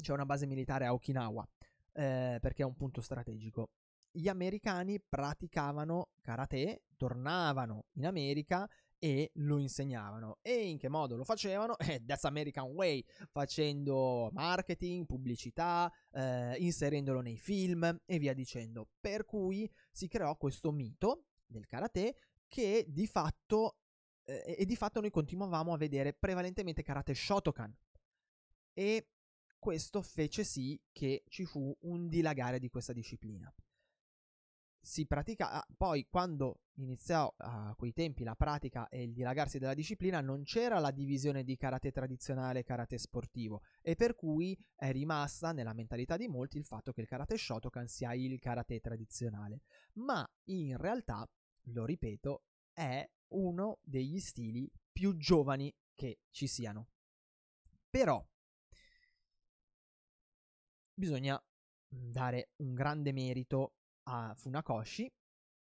c'è 0.00 0.12
una 0.12 0.26
base 0.26 0.46
militare 0.46 0.84
a 0.84 0.92
Okinawa, 0.92 1.48
eh, 1.92 2.38
perché 2.40 2.62
è 2.62 2.66
un 2.66 2.74
punto 2.74 3.00
strategico. 3.00 3.70
Gli 4.10 4.28
americani 4.28 5.00
praticavano 5.00 6.10
karate, 6.20 6.84
tornavano 6.96 7.86
in 7.92 8.06
America 8.06 8.68
e 8.98 9.30
lo 9.34 9.58
insegnavano. 9.58 10.38
E 10.42 10.68
in 10.68 10.78
che 10.78 10.88
modo 10.88 11.16
lo 11.16 11.24
facevano? 11.24 11.76
Eh, 11.88 12.04
that's 12.04 12.24
American 12.24 12.70
Way, 12.70 13.04
facendo 13.30 14.30
marketing, 14.32 15.06
pubblicità, 15.06 15.92
eh, 16.12 16.56
inserendolo 16.58 17.20
nei 17.20 17.38
film 17.38 18.00
e 18.04 18.18
via 18.18 18.34
dicendo. 18.34 18.88
Per 19.00 19.24
cui 19.24 19.70
si 19.90 20.08
creò 20.08 20.36
questo 20.36 20.72
mito 20.72 21.26
del 21.46 21.66
karate 21.66 22.16
che 22.48 22.86
di 22.88 23.06
fatto 23.06 23.76
eh, 24.24 24.56
e 24.58 24.64
di 24.64 24.76
fatto 24.76 25.00
noi 25.00 25.10
continuavamo 25.10 25.72
a 25.72 25.76
vedere 25.76 26.12
prevalentemente 26.12 26.82
karate 26.82 27.14
Shotokan. 27.14 27.74
E 28.78 29.08
questo 29.58 30.02
fece 30.02 30.44
sì 30.44 30.80
che 30.92 31.24
ci 31.26 31.44
fu 31.44 31.76
un 31.80 32.06
dilagare 32.06 32.60
di 32.60 32.68
questa 32.68 32.92
disciplina. 32.92 33.52
Si 34.80 35.04
pratica 35.04 35.66
poi 35.76 36.06
quando 36.08 36.60
iniziò 36.74 37.34
a 37.38 37.74
quei 37.76 37.92
tempi 37.92 38.22
la 38.22 38.36
pratica 38.36 38.86
e 38.86 39.02
il 39.02 39.12
dilagarsi 39.12 39.58
della 39.58 39.74
disciplina 39.74 40.20
non 40.20 40.44
c'era 40.44 40.78
la 40.78 40.92
divisione 40.92 41.42
di 41.42 41.56
karate 41.56 41.90
tradizionale 41.90 42.60
e 42.60 42.62
karate 42.62 42.98
sportivo 42.98 43.62
e 43.82 43.96
per 43.96 44.14
cui 44.14 44.56
è 44.76 44.92
rimasta 44.92 45.50
nella 45.50 45.74
mentalità 45.74 46.16
di 46.16 46.28
molti 46.28 46.56
il 46.56 46.64
fatto 46.64 46.92
che 46.92 47.00
il 47.00 47.08
karate 47.08 47.36
Shotokan 47.36 47.88
sia 47.88 48.14
il 48.14 48.38
karate 48.38 48.78
tradizionale. 48.78 49.62
Ma 49.94 50.24
in 50.44 50.76
realtà 50.76 51.28
lo 51.72 51.84
ripeto 51.84 52.44
è 52.72 53.04
uno 53.30 53.80
degli 53.82 54.20
stili 54.20 54.70
più 54.92 55.16
giovani 55.16 55.74
che 55.96 56.20
ci 56.30 56.46
siano. 56.46 56.90
Però 57.90 58.24
bisogna 60.98 61.40
dare 61.88 62.50
un 62.56 62.74
grande 62.74 63.12
merito 63.12 63.74
a 64.08 64.34
Funakoshi 64.34 65.10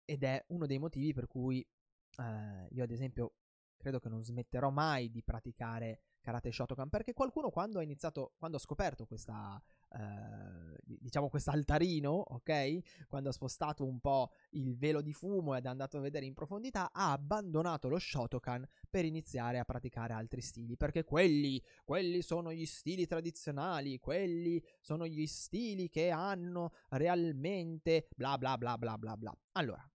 ed 0.06 0.24
è 0.24 0.44
uno 0.48 0.66
dei 0.66 0.80
motivi 0.80 1.14
per 1.14 1.28
cui 1.28 1.60
eh, 1.60 2.68
io 2.72 2.84
ad 2.84 2.92
esempio 2.92 3.34
credo 3.76 4.00
che 4.00 4.08
non 4.10 4.24
smetterò 4.24 4.70
mai 4.70 5.12
di 5.12 5.22
praticare 5.24 6.02
karate 6.22 6.52
Shotokan 6.52 6.90
perché 6.90 7.14
qualcuno 7.14 7.50
quando 7.50 7.80
ha 7.80 7.84
iniziato, 7.84 8.34
quando 8.38 8.58
ha 8.58 8.60
scoperto 8.62 9.06
questa, 9.06 9.62
eh, 9.90 10.78
diciamo 10.84 11.30
quest'altarino, 11.30 12.10
ok? 12.12 13.06
Quando 13.08 13.30
ha 13.30 13.32
spostato 13.32 13.86
un 13.86 14.00
po' 14.00 14.32
il 14.52 14.78
velo 14.78 15.02
di 15.02 15.14
fumo 15.14 15.56
ed 15.56 15.66
è 15.66 15.70
andato 15.70 15.98
a 15.98 16.02
vedere 16.02 16.26
in 16.26 16.34
profondità, 16.34 16.92
ha 16.92 17.12
abbandonato 17.12 17.88
lo 17.88 18.00
Shotokan 18.00 18.68
per 18.90 19.06
iniziare 19.06 19.60
a 19.60 19.66
praticare 19.66 20.14
altri 20.14 20.42
stili, 20.42 20.78
perché 20.78 21.04
quelli, 21.04 21.62
quelli 21.84 22.22
sono 22.22 22.52
gli 22.52 22.66
stili 22.66 23.06
tradizionali, 23.06 24.00
quelli 24.00 24.64
sono 24.80 25.06
gli 25.08 25.26
stili 25.26 25.90
che 25.90 26.10
hanno 26.10 26.74
realmente 26.90 28.08
bla 28.16 28.38
bla 28.38 28.58
bla 28.58 28.78
bla 28.78 28.98
bla 28.98 29.18
bla. 29.18 29.38
Allora, 29.54 29.90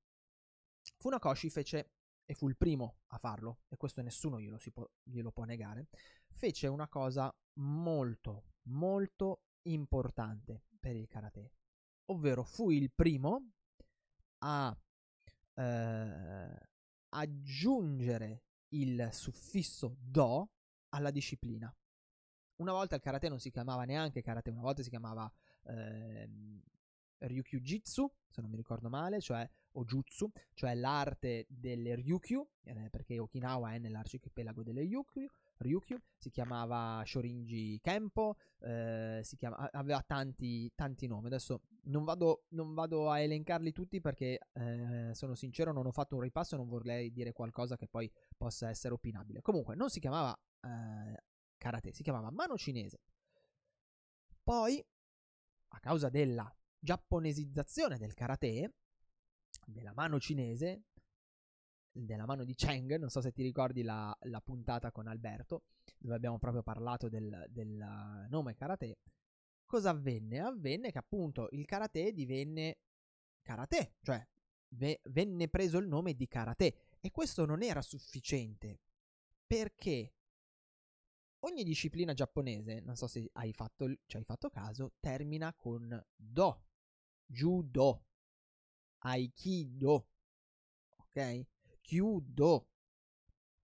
Funakoshi 0.99 1.51
fece 1.51 1.91
e 2.25 2.35
fu 2.35 2.49
il 2.49 2.57
primo 2.57 3.01
a 3.09 3.19
farlo, 3.19 3.61
e 3.69 3.77
questo 3.77 4.01
nessuno 4.01 4.41
glielo, 4.41 4.59
può, 4.73 4.89
glielo 5.03 5.33
può 5.33 5.45
negare, 5.45 5.89
fece 6.31 6.67
una 6.67 6.89
cosa 6.89 7.35
molto, 7.55 8.45
molto 8.69 9.43
importante 9.62 10.64
per 10.78 10.97
il 10.97 11.07
karate, 11.07 11.52
ovvero 12.07 12.42
fu 12.42 12.71
il 12.71 12.90
primo 12.92 13.50
a 14.38 14.76
eh, 15.54 16.69
aggiungere 17.11 18.42
il 18.69 19.09
suffisso 19.12 19.97
do 19.99 20.50
alla 20.90 21.11
disciplina. 21.11 21.75
Una 22.57 22.73
volta 22.73 22.97
il 22.97 23.02
karate 23.02 23.28
non 23.28 23.40
si 23.40 23.50
chiamava 23.50 23.85
neanche 23.85 24.23
karate, 24.23 24.50
una 24.50 24.61
volta 24.61 24.83
si 24.83 24.90
chiamava 24.90 25.31
eh, 25.64 26.28
Ryukyu 27.19 27.61
Jitsu, 27.61 28.11
se 28.28 28.40
non 28.40 28.50
mi 28.50 28.57
ricordo 28.57 28.88
male, 28.88 29.21
cioè 29.21 29.49
o 29.73 29.85
Jutsu, 29.85 30.31
cioè 30.54 30.75
l'arte 30.75 31.47
delle 31.49 31.95
Ryukyu, 31.95 32.47
eh, 32.64 32.90
perché 32.90 33.19
Okinawa 33.19 33.73
è 33.73 33.78
nell'arcipelago 33.78 34.62
delle 34.62 34.83
Ryukyu, 34.83 35.28
Ryukyu 35.62 35.99
si 36.16 36.31
chiamava 36.31 37.02
Shorinji 37.04 37.81
Kempo, 37.81 38.37
eh, 38.61 39.25
chiama, 39.37 39.71
aveva 39.73 40.02
tanti, 40.07 40.71
tanti 40.75 41.07
nomi. 41.07 41.26
Adesso 41.26 41.62
non 41.85 42.04
vado, 42.04 42.45
non 42.50 42.75
vado, 42.75 43.11
a 43.11 43.21
elencarli 43.21 43.73
tutti 43.73 44.00
perché 44.00 44.38
eh, 44.52 45.11
sono 45.14 45.35
sincero, 45.35 45.73
non 45.73 45.87
ho 45.87 45.92
fatto 45.92 46.14
un 46.16 46.21
ripasso 46.21 46.54
e 46.54 46.59
non 46.59 46.69
vorrei 46.69 47.12
dire 47.12 47.33
qualcosa 47.33 47.76
che 47.76 47.88
poi 47.88 48.11
possa 48.37 48.69
essere 48.69 48.95
opinabile. 48.95 49.40
Comunque, 49.40 49.75
non 49.75 49.88
si 49.88 50.00
chiamava 50.00 50.38
eh, 50.61 51.23
karate, 51.57 51.92
si 51.92 52.02
chiamava 52.02 52.31
mano 52.31 52.57
cinese. 52.57 53.00
Poi, 54.42 54.85
a 55.69 55.81
causa 55.81 56.09
della 56.09 56.54
giapponesizzazione 56.78 57.97
del 57.97 58.14
karate, 58.14 58.75
della 59.66 59.92
mano 59.95 60.19
cinese, 60.19 60.85
della 61.93 62.27
mano 62.27 62.45
di 62.45 62.55
Cheng, 62.55 62.97
non 62.97 63.11
so 63.11 63.21
se 63.21 63.33
ti 63.33 63.43
ricordi 63.43 63.83
la, 63.83 64.17
la 64.23 64.41
puntata 64.41 64.91
con 64.91 65.07
Alberto, 65.07 65.65
dove 65.99 66.15
abbiamo 66.15 66.39
proprio 66.39 66.63
parlato 66.63 67.09
del, 67.09 67.47
del 67.49 68.27
nome 68.29 68.55
karate, 68.55 68.99
cosa 69.67 69.91
avvenne? 69.91 70.41
Avvenne 70.41 70.91
che 70.91 70.99
appunto 70.99 71.49
il 71.53 71.65
karate 71.67 72.13
divenne 72.13 72.79
karate, 73.43 73.97
cioè 74.01 74.27
ve- 74.69 75.01
venne 75.05 75.49
preso 75.49 75.79
il 75.79 75.87
nome 75.87 76.15
di 76.15 76.27
karate. 76.27 76.75
E 77.01 77.11
questo 77.11 77.45
non 77.45 77.63
era 77.63 77.83
sufficiente 77.83 78.81
perché 79.47 80.15
ogni 81.41 81.65
disciplina 81.65 82.15
giapponese, 82.15 82.81
non 82.81 82.97
so 82.97 83.07
se 83.07 83.29
hai 83.35 83.53
fatto, 83.53 83.87
cioè 84.07 84.21
hai 84.21 84.25
fatto 84.25 84.49
caso, 84.49 84.93
termina 85.01 85.53
con 85.53 86.03
do, 86.15 86.65
judo, 87.27 88.05
aikido, 88.99 90.09
ok? 90.97 91.47
Kyudo. 91.83 92.69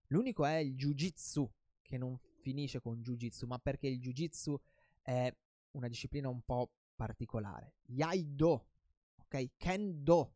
L'unico 0.07 0.45
è 0.45 0.57
il 0.57 0.75
Jiu-Jitsu, 0.75 1.51
che 1.81 1.97
non 1.97 2.19
finisce 2.41 2.79
con 2.79 3.01
Jiu-Jitsu, 3.01 3.47
ma 3.47 3.57
perché 3.57 3.87
il 3.87 3.99
Jiu-Jitsu 3.99 4.59
è 5.01 5.35
una 5.71 5.87
disciplina 5.87 6.29
un 6.29 6.43
po' 6.43 6.71
particolare. 6.95 7.75
Yaido, 7.87 8.67
ok? 9.17 9.51
Kendo, 9.57 10.35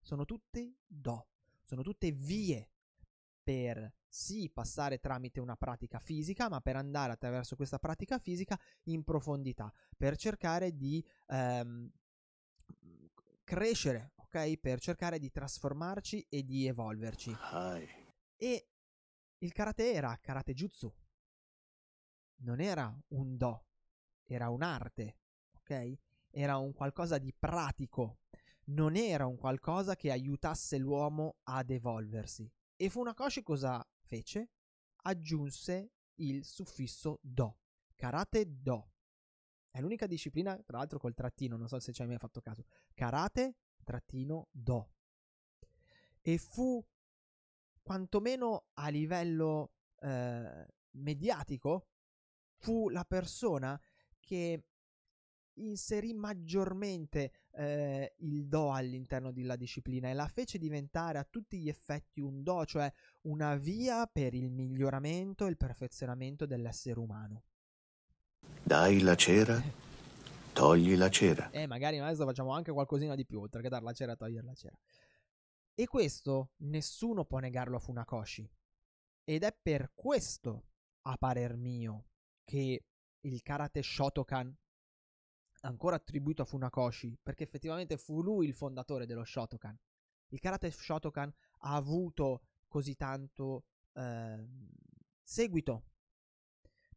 sono 0.00 0.24
tutti 0.24 0.76
do, 0.86 1.28
sono 1.62 1.82
tutte 1.82 2.10
vie 2.10 2.68
per 3.42 3.92
sì 4.08 4.50
passare 4.50 4.98
tramite 4.98 5.40
una 5.40 5.56
pratica 5.56 5.98
fisica, 5.98 6.48
ma 6.48 6.60
per 6.60 6.76
andare 6.76 7.12
attraverso 7.12 7.56
questa 7.56 7.78
pratica 7.78 8.18
fisica 8.18 8.58
in 8.84 9.04
profondità, 9.04 9.72
per 9.96 10.16
cercare 10.16 10.76
di 10.76 11.04
ehm, 11.28 11.90
crescere, 13.44 14.12
ok? 14.32 14.58
Per 14.58 14.80
cercare 14.80 15.18
di 15.18 15.30
trasformarci 15.30 16.26
e 16.28 16.44
di 16.44 16.66
evolverci. 16.66 17.36
Hai. 17.50 17.88
E 18.36 18.68
il 19.38 19.52
karate 19.52 19.92
era 19.92 20.16
karate 20.20 20.54
jutsu. 20.54 20.92
Non 22.42 22.60
era 22.60 22.96
un 23.08 23.36
do, 23.36 23.66
era 24.24 24.48
un'arte, 24.48 25.18
ok? 25.56 25.98
Era 26.30 26.56
un 26.56 26.72
qualcosa 26.72 27.18
di 27.18 27.34
pratico. 27.34 28.20
Non 28.66 28.94
era 28.94 29.26
un 29.26 29.36
qualcosa 29.36 29.96
che 29.96 30.12
aiutasse 30.12 30.78
l'uomo 30.78 31.38
ad 31.44 31.70
evolversi. 31.70 32.50
E 32.76 32.88
Funakoshi 32.88 33.42
cosa 33.42 33.86
fece? 33.98 34.52
Aggiunse 35.02 35.92
il 36.20 36.44
suffisso 36.44 37.18
do. 37.20 37.58
Karate 37.96 38.44
do. 38.46 38.92
È 39.70 39.80
l'unica 39.80 40.06
disciplina, 40.06 40.56
tra 40.62 40.78
l'altro 40.78 40.98
col 40.98 41.14
trattino, 41.14 41.56
non 41.56 41.68
so 41.68 41.78
se 41.80 41.92
ci 41.92 42.00
hai 42.00 42.08
mai 42.08 42.18
fatto 42.18 42.40
caso. 42.40 42.64
Karate 42.94 43.56
trattino 43.84 44.48
do. 44.50 44.90
E 46.22 46.38
fu 46.38 46.84
quantomeno 47.82 48.66
a 48.74 48.88
livello 48.88 49.72
eh, 50.00 50.66
mediatico, 50.92 51.86
fu 52.56 52.88
la 52.88 53.04
persona 53.04 53.80
che 54.20 54.64
inserì 55.54 56.12
maggiormente 56.14 57.32
eh, 57.52 58.14
il 58.18 58.46
do 58.46 58.72
all'interno 58.72 59.32
della 59.32 59.56
disciplina 59.56 60.08
e 60.08 60.14
la 60.14 60.28
fece 60.28 60.58
diventare 60.58 61.18
a 61.18 61.26
tutti 61.28 61.58
gli 61.58 61.68
effetti 61.68 62.20
un 62.20 62.42
do, 62.42 62.64
cioè 62.64 62.90
una 63.22 63.56
via 63.56 64.06
per 64.06 64.34
il 64.34 64.50
miglioramento 64.50 65.46
e 65.46 65.50
il 65.50 65.56
perfezionamento 65.56 66.46
dell'essere 66.46 66.98
umano. 66.98 67.42
Dai 68.62 69.00
la 69.00 69.14
cera, 69.16 69.60
togli 70.60 70.94
la 70.94 71.08
cera. 71.08 71.48
E 71.50 71.66
magari 71.66 71.98
adesso 71.98 72.26
facciamo 72.26 72.52
anche 72.52 72.70
qualcosina 72.70 73.14
di 73.14 73.24
più, 73.24 73.40
oltre 73.40 73.62
che 73.62 73.70
dar 73.70 73.82
la 73.82 73.94
cera 73.94 74.14
togliere 74.14 74.44
la 74.44 74.54
cera. 74.54 74.78
E 75.74 75.86
questo 75.86 76.52
nessuno 76.58 77.24
può 77.24 77.38
negarlo 77.38 77.76
a 77.76 77.80
Funakoshi. 77.80 78.46
Ed 79.24 79.42
è 79.42 79.56
per 79.56 79.92
questo, 79.94 80.66
a 81.02 81.16
parer 81.16 81.56
mio, 81.56 82.08
che 82.44 82.84
il 83.20 83.42
karate 83.42 83.82
Shotokan, 83.82 84.54
ancora 85.62 85.96
attribuito 85.96 86.42
a 86.42 86.44
Funakoshi, 86.44 87.18
perché 87.22 87.44
effettivamente 87.44 87.96
fu 87.96 88.22
lui 88.22 88.46
il 88.46 88.54
fondatore 88.54 89.06
dello 89.06 89.24
Shotokan. 89.24 89.78
Il 90.28 90.40
karate 90.40 90.70
Shotokan 90.70 91.32
ha 91.60 91.74
avuto 91.74 92.42
così 92.68 92.96
tanto 92.96 93.64
eh, 93.94 94.46
seguito 95.22 95.84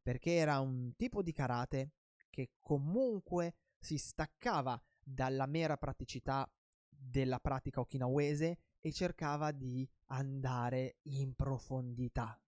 perché 0.01 0.33
era 0.33 0.59
un 0.59 0.93
tipo 0.97 1.23
di 1.23 1.31
karate 1.31 1.93
che 2.33 2.53
comunque 2.59 3.53
si 3.77 3.99
staccava 3.99 4.81
dalla 4.99 5.45
mera 5.45 5.77
praticità 5.77 6.51
della 6.89 7.39
pratica 7.39 7.79
okinawese 7.81 8.57
e 8.79 8.91
cercava 8.91 9.51
di 9.51 9.87
andare 10.07 10.97
in 11.03 11.35
profondità, 11.35 12.41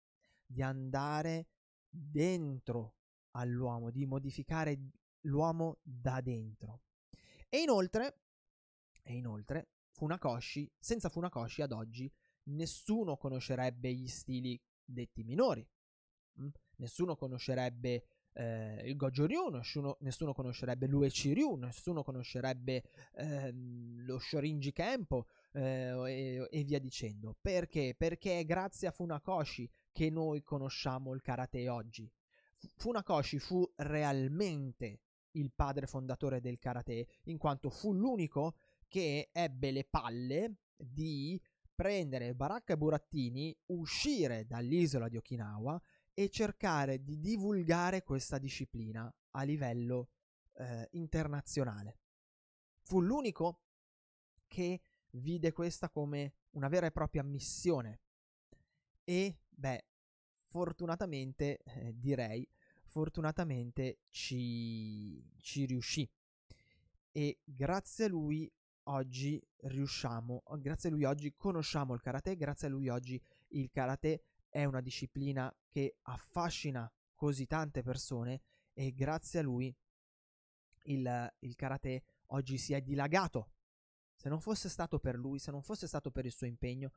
di 0.44 0.64
andare 0.64 1.50
dentro 1.88 2.96
all'uomo, 3.32 3.92
di 3.92 4.08
modificare 4.08 4.90
l'uomo 5.22 5.78
da 5.84 6.20
dentro. 6.20 6.82
E 7.48 7.60
inoltre, 7.60 8.22
e 9.04 9.14
inoltre, 9.14 9.70
Funakoshi, 9.92 10.72
senza 10.80 11.10
Funakoshi 11.10 11.62
ad 11.62 11.74
oggi, 11.74 12.12
nessuno 12.46 13.18
conoscerebbe 13.18 13.94
gli 13.94 14.08
stili 14.08 14.60
detti 14.84 15.24
minori. 15.24 15.68
Mm? 16.42 16.50
nessuno 16.78 17.16
conoscerebbe 17.16 18.06
eh, 18.36 18.82
il 18.84 18.98
Gojo 18.98 19.26
Ryu, 19.26 19.48
nessuno, 19.48 19.98
nessuno 20.02 20.34
conoscerebbe 20.34 20.88
l'Uechi 20.88 21.34
Ryu, 21.34 21.56
nessuno 21.56 22.04
conoscerebbe 22.04 22.84
eh, 23.14 23.52
lo 23.54 24.20
Shorinji 24.20 24.74
Kempo 24.74 25.28
eh, 25.54 25.94
e, 26.06 26.48
e, 26.52 26.64
via 26.64 26.80
dicendo. 26.80 27.36
Perché? 27.40 27.96
Perché 27.98 28.40
è 28.40 28.46
grazie 28.46 28.90
a 28.90 28.92
Funakoshi 28.92 29.70
che 29.92 30.10
noi 30.10 30.44
conosciamo 30.44 31.14
il 31.14 31.22
karate 31.22 31.70
oggi. 31.70 32.12
Funakoshi 32.76 33.40
fu 33.40 33.66
realmente 33.78 35.00
il 35.32 35.52
padre 35.54 35.88
fondatore 35.88 36.42
del 36.42 36.60
karate, 36.60 37.08
in 37.24 37.38
quanto 37.38 37.70
fu 37.70 37.94
l'unico 37.94 38.56
che 38.88 39.30
ebbe 39.32 39.72
le 39.72 39.86
palle 39.86 40.56
di 40.76 41.42
prendere 41.74 42.34
Baracca 42.34 42.74
e 42.74 42.78
Burattini, 42.78 43.56
uscire 43.68 44.46
dall'isola 44.46 45.10
di 45.10 45.18
Okinawa 45.18 45.82
e 46.16 46.30
cercare 46.30 47.04
di 47.04 47.20
divulgare 47.20 48.02
questa 48.02 48.40
disciplina 48.40 49.14
a 49.32 49.44
livello 49.44 50.10
eh, 50.54 50.88
internazionale. 50.94 52.00
Fu 52.82 53.02
l'unico 53.02 53.60
che 54.48 54.82
vide 55.12 55.52
questa 55.52 55.90
come 55.90 56.34
una 56.52 56.70
vera 56.70 56.88
e 56.88 56.92
propria 56.92 57.22
missione 57.22 58.00
e, 59.04 59.40
beh, 59.50 59.86
fortunatamente, 60.46 61.58
eh, 61.58 61.94
direi, 61.96 62.48
fortunatamente 62.86 64.00
ci, 64.10 65.22
ci 65.42 65.66
riuscì 65.66 66.10
e 67.12 67.40
grazie 67.44 68.06
a 68.06 68.10
lui 68.10 68.52
oggi 68.84 69.42
riusciamo, 69.62 70.44
grazie 70.60 70.90
a 70.90 70.92
lui 70.92 71.04
oggi 71.04 71.34
conosciamo 71.36 71.94
il 71.94 72.02
karate, 72.02 72.36
grazie 72.36 72.68
a 72.68 72.72
lui 72.72 72.90
oggi 72.90 73.22
il 73.50 73.70
karate 73.72 74.22
è 74.56 74.64
una 74.64 74.80
disciplina 74.80 75.54
che 75.68 75.98
affascina 76.04 76.90
così 77.14 77.46
tante 77.46 77.84
persone 77.84 78.42
e 78.72 78.94
grazie 78.94 79.40
a 79.40 79.44
lui 79.44 79.76
il, 80.84 81.36
il 81.40 81.56
karate 81.56 82.04
oggi 82.28 82.58
si 82.58 82.72
è 82.72 82.80
dilagato. 82.80 83.52
Se 84.16 84.30
non 84.30 84.40
fosse 84.40 84.70
stato 84.70 84.98
per 84.98 85.16
lui, 85.18 85.40
se 85.40 85.52
non 85.52 85.62
fosse 85.62 85.88
stato 85.88 86.10
per 86.10 86.26
il 86.26 86.32
suo 86.32 86.48
impegno, 86.48 86.92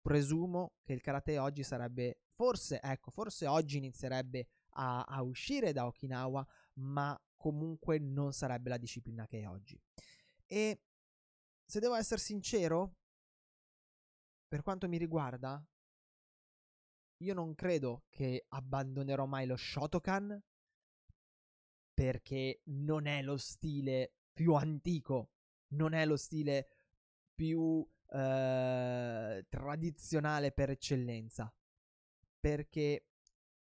presumo 0.00 0.74
che 0.84 0.92
il 0.92 1.00
karate 1.00 1.38
oggi 1.38 1.64
sarebbe, 1.64 2.20
forse, 2.36 2.80
ecco, 2.80 3.10
forse 3.10 3.48
oggi 3.48 3.78
inizierebbe 3.78 4.46
a, 4.74 5.02
a 5.02 5.22
uscire 5.22 5.72
da 5.72 5.86
Okinawa, 5.86 6.46
ma 6.74 7.20
comunque 7.36 7.98
non 7.98 8.32
sarebbe 8.32 8.68
la 8.68 8.78
disciplina 8.78 9.26
che 9.26 9.40
è 9.40 9.48
oggi. 9.48 9.76
E 10.46 10.82
se 11.64 11.80
devo 11.80 11.96
essere 11.96 12.20
sincero, 12.20 12.94
per 14.46 14.62
quanto 14.62 14.86
mi 14.86 14.98
riguarda, 14.98 15.60
io 17.18 17.34
non 17.34 17.54
credo 17.54 18.04
che 18.10 18.44
abbandonerò 18.48 19.26
mai 19.26 19.46
lo 19.46 19.56
Shotokan 19.56 20.42
perché 21.92 22.60
non 22.64 23.06
è 23.06 23.22
lo 23.22 23.36
stile 23.36 24.12
più 24.32 24.54
antico 24.54 25.30
non 25.68 25.94
è 25.94 26.04
lo 26.06 26.16
stile 26.16 26.68
più 27.34 27.86
eh, 28.08 29.46
tradizionale 29.48 30.52
per 30.52 30.70
eccellenza, 30.70 31.52
perché 32.38 33.06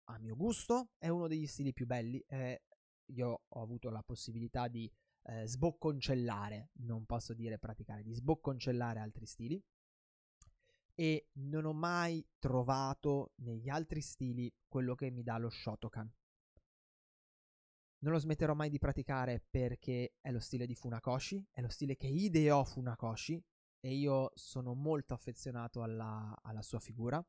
a 0.06 0.18
mio 0.18 0.36
gusto 0.36 0.92
è 0.98 1.10
uno 1.10 1.28
degli 1.28 1.48
stili 1.48 1.74
più 1.74 1.86
belli. 1.86 2.20
Eh, 2.28 2.64
io 3.08 3.44
ho 3.48 3.62
avuto 3.62 3.90
la 3.90 4.02
possibilità 4.02 4.68
di 4.68 4.92
eh, 5.24 5.46
sbocconcellare, 5.46 6.72
non 6.80 7.06
posso 7.06 7.34
dire 7.34 7.60
praticare, 7.60 8.04
di 8.04 8.14
sbocconcellare 8.14 9.00
altri 9.00 9.26
stili 9.26 9.62
e 10.96 11.30
non 11.34 11.66
ho 11.66 11.74
mai 11.74 12.26
trovato 12.40 13.34
negli 13.38 13.70
altri 13.70 14.02
stili 14.02 14.54
quello 14.68 14.96
che 14.96 15.10
mi 15.10 15.24
dà 15.24 15.38
lo 15.38 15.50
Shotokan. 15.50 16.12
Non 18.00 18.12
lo 18.12 18.20
smetterò 18.20 18.54
mai 18.54 18.70
di 18.70 18.80
praticare 18.80 19.46
perché 19.50 20.16
è 20.20 20.32
lo 20.32 20.40
stile 20.40 20.66
di 20.66 20.76
Funakoshi, 20.76 21.48
è 21.52 21.62
lo 21.62 21.70
stile 21.70 21.96
che 21.96 22.08
ideò 22.08 22.64
Funakoshi 22.64 23.42
e 23.80 23.94
io 23.94 24.32
sono 24.36 24.74
molto 24.74 25.14
affezionato 25.14 25.82
alla, 25.82 26.38
alla 26.42 26.62
sua 26.62 26.80
figura 26.80 27.26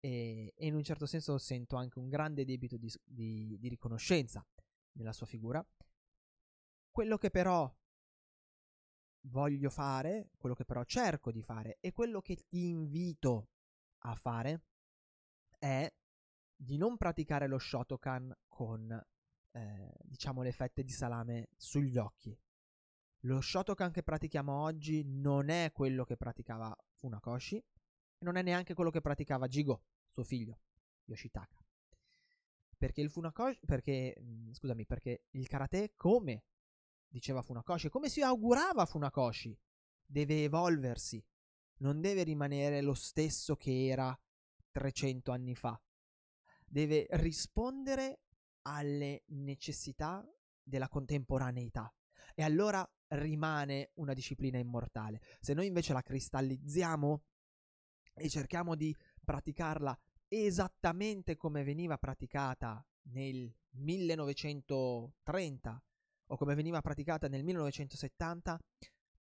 e, 0.00 0.52
e, 0.54 0.66
in 0.66 0.74
un 0.74 0.82
certo 0.82 1.06
senso 1.06 1.38
sento 1.38 1.76
anche 1.76 1.98
un 1.98 2.08
grande 2.08 2.44
debito 2.44 2.76
di, 2.76 2.92
di, 3.02 3.56
di 3.58 3.68
riconoscenza 3.68 4.46
nella 4.92 5.12
sua 5.12 5.26
figura. 5.26 5.66
Quello 6.90 7.16
che 7.16 7.30
però 7.30 7.74
voglio 9.26 9.70
fare, 9.70 10.30
quello 10.36 10.54
che 10.54 10.64
però 10.64 10.84
cerco 10.84 11.30
di 11.30 11.42
fare 11.42 11.78
e 11.80 11.92
quello 11.92 12.20
che 12.20 12.36
ti 12.36 12.68
invito 12.68 13.48
a 14.06 14.14
fare 14.14 14.62
è 15.58 15.92
di 16.56 16.76
non 16.76 16.96
praticare 16.96 17.46
lo 17.46 17.58
Shotokan 17.58 18.34
con 18.48 18.90
eh, 19.52 19.92
diciamo 20.02 20.42
le 20.42 20.52
fette 20.52 20.82
di 20.82 20.92
salame 20.92 21.48
sugli 21.56 21.96
occhi. 21.96 22.36
Lo 23.20 23.40
Shotokan 23.40 23.90
che 23.90 24.02
pratichiamo 24.02 24.52
oggi 24.52 25.02
non 25.04 25.48
è 25.48 25.72
quello 25.72 26.04
che 26.04 26.16
praticava 26.16 26.76
Funakoshi 26.92 27.56
e 27.56 28.24
non 28.24 28.36
è 28.36 28.42
neanche 28.42 28.74
quello 28.74 28.90
che 28.90 29.00
praticava 29.00 29.48
Jigo, 29.48 29.84
suo 30.10 30.24
figlio, 30.24 30.60
Yoshitaka. 31.04 31.56
Perché 32.76 33.00
il 33.00 33.10
Funakoshi, 33.10 33.60
perché, 33.64 34.14
mm, 34.20 34.52
scusami, 34.52 34.84
perché 34.84 35.24
il 35.30 35.48
karate 35.48 35.94
come 35.96 36.44
diceva 37.14 37.42
Funakoshi, 37.42 37.90
come 37.90 38.08
si 38.08 38.22
augurava 38.22 38.86
Funakoshi, 38.86 39.56
deve 40.04 40.42
evolversi, 40.42 41.24
non 41.76 42.00
deve 42.00 42.24
rimanere 42.24 42.80
lo 42.80 42.94
stesso 42.94 43.54
che 43.54 43.86
era 43.86 44.20
300 44.72 45.30
anni 45.30 45.54
fa. 45.54 45.80
Deve 46.66 47.06
rispondere 47.10 48.22
alle 48.62 49.22
necessità 49.26 50.28
della 50.60 50.88
contemporaneità. 50.88 51.94
E 52.34 52.42
allora 52.42 52.84
rimane 53.08 53.90
una 53.94 54.12
disciplina 54.12 54.58
immortale. 54.58 55.20
Se 55.38 55.54
noi 55.54 55.66
invece 55.66 55.92
la 55.92 56.02
cristallizziamo 56.02 57.22
e 58.12 58.28
cerchiamo 58.28 58.74
di 58.74 58.92
praticarla 59.22 59.96
esattamente 60.26 61.36
come 61.36 61.62
veniva 61.62 61.96
praticata 61.96 62.84
nel 63.02 63.54
1930 63.76 65.80
o 66.26 66.36
come 66.36 66.54
veniva 66.54 66.80
praticata 66.80 67.28
nel 67.28 67.44
1970, 67.44 68.58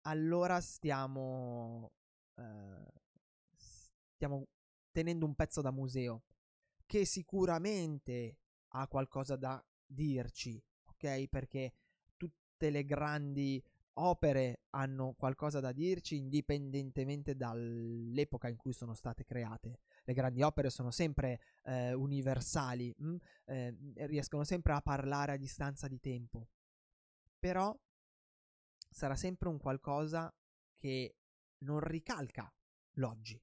allora 0.03 0.61
stiamo, 0.61 1.91
eh, 2.37 2.93
stiamo 3.55 4.47
tenendo 4.91 5.27
un 5.27 5.35
pezzo 5.35 5.61
da 5.61 5.71
museo 5.71 6.23
che 6.87 7.05
sicuramente 7.05 8.39
ha 8.69 8.87
qualcosa 8.87 9.37
da 9.37 9.63
dirci, 9.85 10.63
ok? 10.85 11.29
Perché 11.29 11.73
tutte 12.17 12.71
le 12.71 12.85
grandi 12.85 13.63
opere 13.99 14.61
hanno 14.71 15.15
qualcosa 15.15 15.59
da 15.59 15.73
dirci 15.73 16.17
indipendentemente 16.17 17.35
dall'epoca 17.35 18.49
in 18.49 18.57
cui 18.57 18.73
sono 18.73 18.95
state 18.95 19.25
create. 19.25 19.81
Le 20.05 20.13
grandi 20.13 20.43
opere 20.43 20.71
sono 20.71 20.91
sempre 20.91 21.41
eh, 21.65 21.93
universali? 21.95 22.95
Mm? 23.03 23.17
Eh, 23.47 23.77
riescono 24.07 24.45
sempre 24.45 24.75
a 24.75 24.83
parlare 24.83 25.33
a 25.33 25.37
distanza 25.37 25.89
di 25.89 25.99
tempo 25.99 26.49
però 27.47 27.73
sarà 28.91 29.15
sempre 29.15 29.49
un 29.49 29.61
qualcosa 29.61 30.35
che 30.77 31.15
non 31.59 31.79
ricalca 31.79 32.53
l'oggi. 32.95 33.41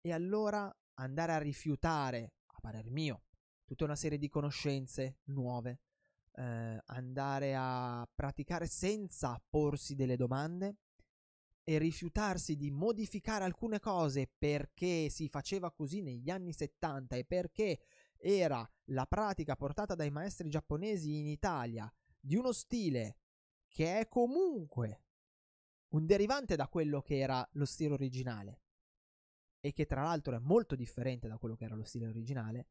E 0.00 0.12
allora 0.12 0.72
andare 1.00 1.32
a 1.32 1.38
rifiutare, 1.38 2.34
a 2.46 2.60
parer 2.60 2.88
mio, 2.90 3.24
tutta 3.64 3.82
una 3.82 3.96
serie 3.96 4.18
di 4.18 4.28
conoscenze 4.28 5.18
nuove, 5.30 5.80
eh, 6.34 6.80
andare 6.86 7.56
a 7.56 8.08
praticare 8.14 8.68
senza 8.68 9.42
porsi 9.48 9.96
delle 9.96 10.14
domande 10.14 10.76
e 11.64 11.78
rifiutarsi 11.78 12.56
di 12.56 12.70
modificare 12.70 13.42
alcune 13.42 13.80
cose 13.80 14.30
perché 14.38 15.08
si 15.10 15.28
faceva 15.28 15.72
così 15.72 16.02
negli 16.02 16.30
anni 16.30 16.52
70 16.52 17.16
e 17.16 17.24
perché 17.24 17.80
era 18.18 18.68
la 18.86 19.06
pratica 19.06 19.56
portata 19.56 19.94
dai 19.94 20.10
maestri 20.10 20.48
giapponesi 20.48 21.18
in 21.18 21.26
Italia 21.26 21.92
di 22.18 22.36
uno 22.36 22.52
stile 22.52 23.18
che 23.68 24.00
è 24.00 24.08
comunque 24.08 25.04
un 25.90 26.04
derivante 26.04 26.56
da 26.56 26.68
quello 26.68 27.00
che 27.00 27.18
era 27.18 27.46
lo 27.52 27.64
stile 27.64 27.94
originale 27.94 28.62
e 29.60 29.72
che 29.72 29.86
tra 29.86 30.02
l'altro 30.02 30.34
è 30.34 30.38
molto 30.38 30.74
differente 30.74 31.28
da 31.28 31.38
quello 31.38 31.54
che 31.54 31.64
era 31.64 31.74
lo 31.74 31.84
stile 31.84 32.06
originale, 32.06 32.68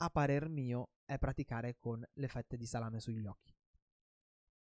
a 0.00 0.10
parer 0.10 0.48
mio 0.48 0.90
è 1.04 1.18
praticare 1.18 1.76
con 1.78 2.06
le 2.12 2.28
fette 2.28 2.56
di 2.56 2.66
salame 2.66 3.00
sugli 3.00 3.26
occhi. 3.26 3.54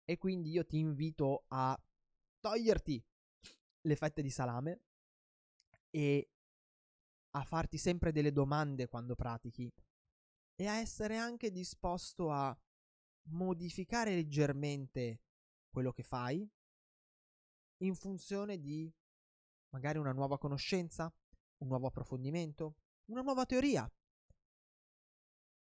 E 0.05 0.19
quindi 0.19 0.51
io 0.51 0.65
ti 0.65 0.79
invito 0.79 1.45
a 1.49 1.79
toglierti 2.41 3.05
le 3.83 3.97
fette 3.97 4.23
di 4.23 4.31
salame 4.31 4.81
e 5.91 6.31
a 7.31 7.45
farti 7.45 7.79
sempre 7.79 8.13
delle 8.13 8.33
domande 8.33 8.89
quando 8.89 9.15
pratichi 9.15 9.73
e 10.55 10.67
a 10.67 10.77
essere 10.77 11.17
anche 11.17 11.51
disposto 11.51 12.31
a 12.31 12.57
modificare 13.31 14.15
leggermente 14.15 15.21
quello 15.71 15.93
che 15.93 16.03
fai 16.03 16.49
in 17.79 17.95
funzione 17.95 18.59
di 18.59 18.93
magari 19.71 19.99
una 19.99 20.13
nuova 20.13 20.39
conoscenza, 20.39 21.13
un 21.59 21.69
nuovo 21.69 21.87
approfondimento, 21.87 22.77
una 23.07 23.23
nuova 23.23 23.47
teoria, 23.47 23.91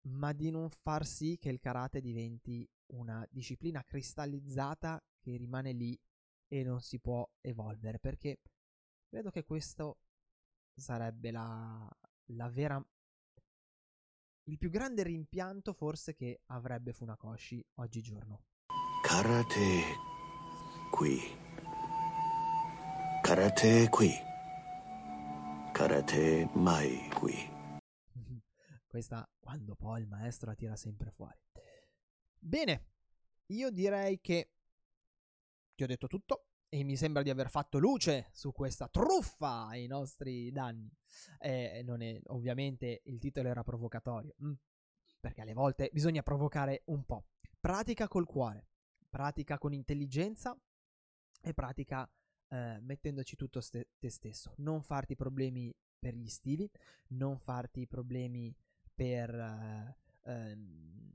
ma 0.04 0.34
di 0.34 0.50
non 0.50 0.70
far 0.70 1.06
sì 1.06 1.38
che 1.38 1.50
il 1.50 1.60
karate 1.60 2.02
diventi 2.02 2.68
una 2.94 3.26
disciplina 3.30 3.84
cristallizzata 3.84 5.02
che 5.20 5.38
rimane 5.38 5.72
lì 5.72 5.98
e 6.48 6.64
non 6.64 6.82
si 6.82 7.00
può 7.00 7.30
evolvere, 7.40 8.00
perché 8.00 8.42
credo 9.08 9.30
che 9.30 9.44
questo 9.44 10.00
sarebbe 10.74 11.32
la, 11.32 11.88
la 12.34 12.50
vera 12.50 12.84
il 14.46 14.58
più 14.58 14.70
grande 14.70 15.04
rimpianto 15.04 15.74
forse 15.74 16.16
che 16.16 16.42
avrebbe 16.48 16.94
Funakoshi 16.94 17.64
oggigiorno. 17.76 18.46
Karate 19.04 19.82
qui. 20.92 21.20
Karate 23.22 23.88
qui. 23.90 24.12
Karate 25.72 26.50
mai 26.54 27.10
qui. 27.14 27.34
Questa 28.88 29.30
quando 29.40 29.76
poi 29.76 30.02
il 30.02 30.08
maestro 30.08 30.50
la 30.50 30.56
tira 30.56 30.76
sempre 30.76 31.12
fuori. 31.12 31.40
Bene, 32.40 32.88
io 33.48 33.70
direi 33.70 34.20
che 34.20 34.52
ti 35.76 35.84
ho 35.84 35.88
detto 35.88 36.08
tutto 36.08 36.48
e 36.74 36.86
mi 36.86 36.96
sembra 36.96 37.22
di 37.22 37.30
aver 37.30 37.50
fatto 37.50 37.80
luce 37.80 38.30
su 38.32 38.54
questa 38.54 38.88
truffa 38.88 39.68
ai 39.68 39.88
nostri 39.88 40.50
danni. 40.54 40.90
Eh, 41.38 41.84
è, 41.84 42.22
ovviamente 42.28 43.02
il 43.04 43.20
titolo 43.20 43.50
era 43.50 43.62
provocatorio, 43.62 44.36
mm, 44.42 44.54
perché 45.20 45.42
alle 45.42 45.52
volte 45.52 45.90
bisogna 45.92 46.24
provocare 46.24 46.84
un 46.86 47.04
po'. 47.04 47.26
Pratica 47.60 48.08
col 48.08 48.26
cuore, 48.26 48.70
pratica 49.10 49.58
con 49.58 49.74
intelligenza 49.74 50.58
e 51.42 51.54
pratica 51.54 52.10
eh, 52.48 52.80
mettendoci 52.80 53.36
tutto 53.36 53.60
ste- 53.60 53.90
te 54.00 54.10
stesso. 54.10 54.54
Non 54.60 54.82
farti 54.82 55.18
problemi 55.18 55.76
per 56.00 56.16
gli 56.16 56.30
stili, 56.30 56.72
non 57.08 57.38
farti 57.38 57.86
problemi 57.86 58.56
per, 58.96 59.30
eh, 59.30 59.98
ehm, 60.24 61.12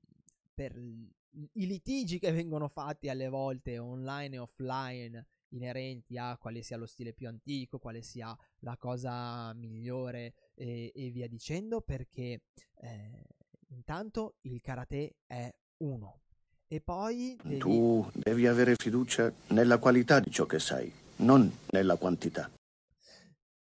per 0.53 0.77
i 0.77 1.66
litigi 1.66 2.19
che 2.19 2.31
vengono 2.31 2.69
fatti 2.69 3.09
alle 3.09 3.31
volte 3.31 3.79
online 3.79 4.37
e 4.37 4.38
offline 4.38 5.27
inerenti 5.51 6.17
a 6.19 6.37
quale 6.37 6.63
sia 6.63 6.77
lo 6.77 6.87
stile 6.87 7.13
più 7.13 7.29
antico, 7.29 7.79
quale 7.79 8.03
sia 8.03 8.37
la 8.61 8.77
cosa 8.77 9.53
migliore 9.55 10.35
e, 10.55 10.93
e 10.95 11.11
via 11.11 11.29
dicendo, 11.29 11.81
perché 11.81 12.43
eh, 12.75 13.25
intanto 13.69 14.37
il 14.43 14.61
karate 14.61 15.17
è 15.27 15.55
uno. 15.79 16.23
E 16.69 16.81
poi 16.81 17.37
devi... 17.43 17.59
tu 17.59 18.11
devi 18.13 18.47
avere 18.47 18.75
fiducia 18.75 19.33
nella 19.49 19.79
qualità 19.79 20.19
di 20.19 20.31
ciò 20.31 20.47
che 20.47 20.59
sai, 20.59 20.93
non 21.17 21.51
nella 21.71 21.97
quantità. 21.97 22.51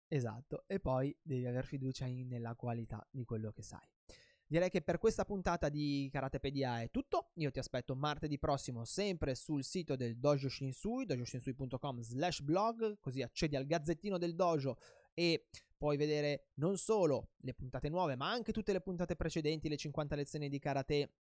Esatto, 0.08 0.64
e 0.68 0.80
poi 0.80 1.16
devi 1.22 1.46
avere 1.46 1.66
fiducia 1.66 2.06
in, 2.06 2.28
nella 2.28 2.56
qualità 2.56 3.06
di 3.10 3.26
quello 3.26 3.52
che 3.52 3.64
sai. 3.64 3.86
Direi 4.54 4.70
che 4.70 4.84
per 4.84 5.00
questa 5.00 5.26
puntata 5.26 5.68
di 5.68 6.08
Karatepedia 6.12 6.84
è 6.84 6.92
tutto. 6.92 7.32
Io 7.38 7.50
ti 7.50 7.58
aspetto 7.58 7.96
martedì 7.96 8.38
prossimo 8.38 8.86
sempre 8.86 9.34
sul 9.34 9.64
sito 9.64 9.96
del 9.96 10.20
Dojo 10.20 10.48
Shinsui, 10.48 11.06
dojoshinsui.com 11.06 12.02
slash 12.02 12.42
blog, 12.42 13.00
così 13.00 13.24
accedi 13.24 13.56
al 13.56 13.66
gazzettino 13.66 14.20
del 14.20 14.36
dojo 14.36 14.78
e 15.16 15.48
puoi 15.76 15.98
vedere 15.98 16.50
non 16.56 16.78
solo 16.78 17.32
le 17.38 17.56
puntate 17.56 17.90
nuove, 17.90 18.16
ma 18.16 18.30
anche 18.30 18.52
tutte 18.52 18.74
le 18.74 18.82
puntate 18.82 19.16
precedenti, 19.16 19.70
le 19.70 19.78
50 19.78 20.16
lezioni 20.16 20.50
di 20.50 20.60
karate 20.60 21.14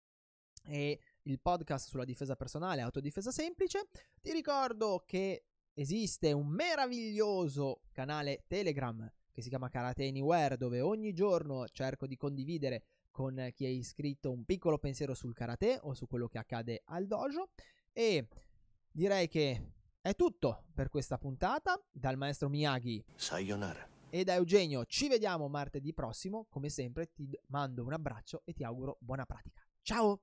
e 0.64 0.98
il 1.22 1.40
podcast 1.40 1.86
sulla 1.86 2.04
difesa 2.04 2.34
personale, 2.34 2.80
autodifesa 2.80 3.30
semplice. 3.30 3.86
Ti 4.20 4.32
ricordo 4.32 5.04
che 5.06 5.44
esiste 5.74 6.32
un 6.32 6.48
meraviglioso 6.48 7.82
canale 7.92 8.42
Telegram 8.48 9.08
che 9.30 9.40
si 9.40 9.48
chiama 9.48 9.68
Karate 9.68 10.06
Anywhere, 10.06 10.56
dove 10.56 10.80
ogni 10.80 11.12
giorno 11.12 11.68
cerco 11.68 12.08
di 12.08 12.16
condividere 12.16 12.82
con 13.20 13.50
chi 13.52 13.66
è 13.66 13.68
iscritto 13.68 14.30
un 14.30 14.46
piccolo 14.46 14.78
pensiero 14.78 15.12
sul 15.12 15.34
karate 15.34 15.78
o 15.82 15.92
su 15.92 16.06
quello 16.06 16.26
che 16.26 16.38
accade 16.38 16.80
al 16.86 17.06
dojo. 17.06 17.50
E 17.92 18.26
direi 18.90 19.28
che 19.28 19.72
è 20.00 20.14
tutto 20.14 20.64
per 20.72 20.88
questa 20.88 21.18
puntata. 21.18 21.78
Dal 21.92 22.16
maestro 22.16 22.48
Miyagi. 22.48 23.04
Sayonara. 23.14 23.86
E 24.08 24.24
da 24.24 24.34
Eugenio 24.34 24.86
ci 24.86 25.06
vediamo 25.08 25.48
martedì 25.48 25.92
prossimo. 25.92 26.46
Come 26.48 26.70
sempre 26.70 27.12
ti 27.12 27.38
mando 27.48 27.84
un 27.84 27.92
abbraccio 27.92 28.40
e 28.46 28.54
ti 28.54 28.64
auguro 28.64 28.96
buona 29.00 29.26
pratica. 29.26 29.62
Ciao! 29.82 30.22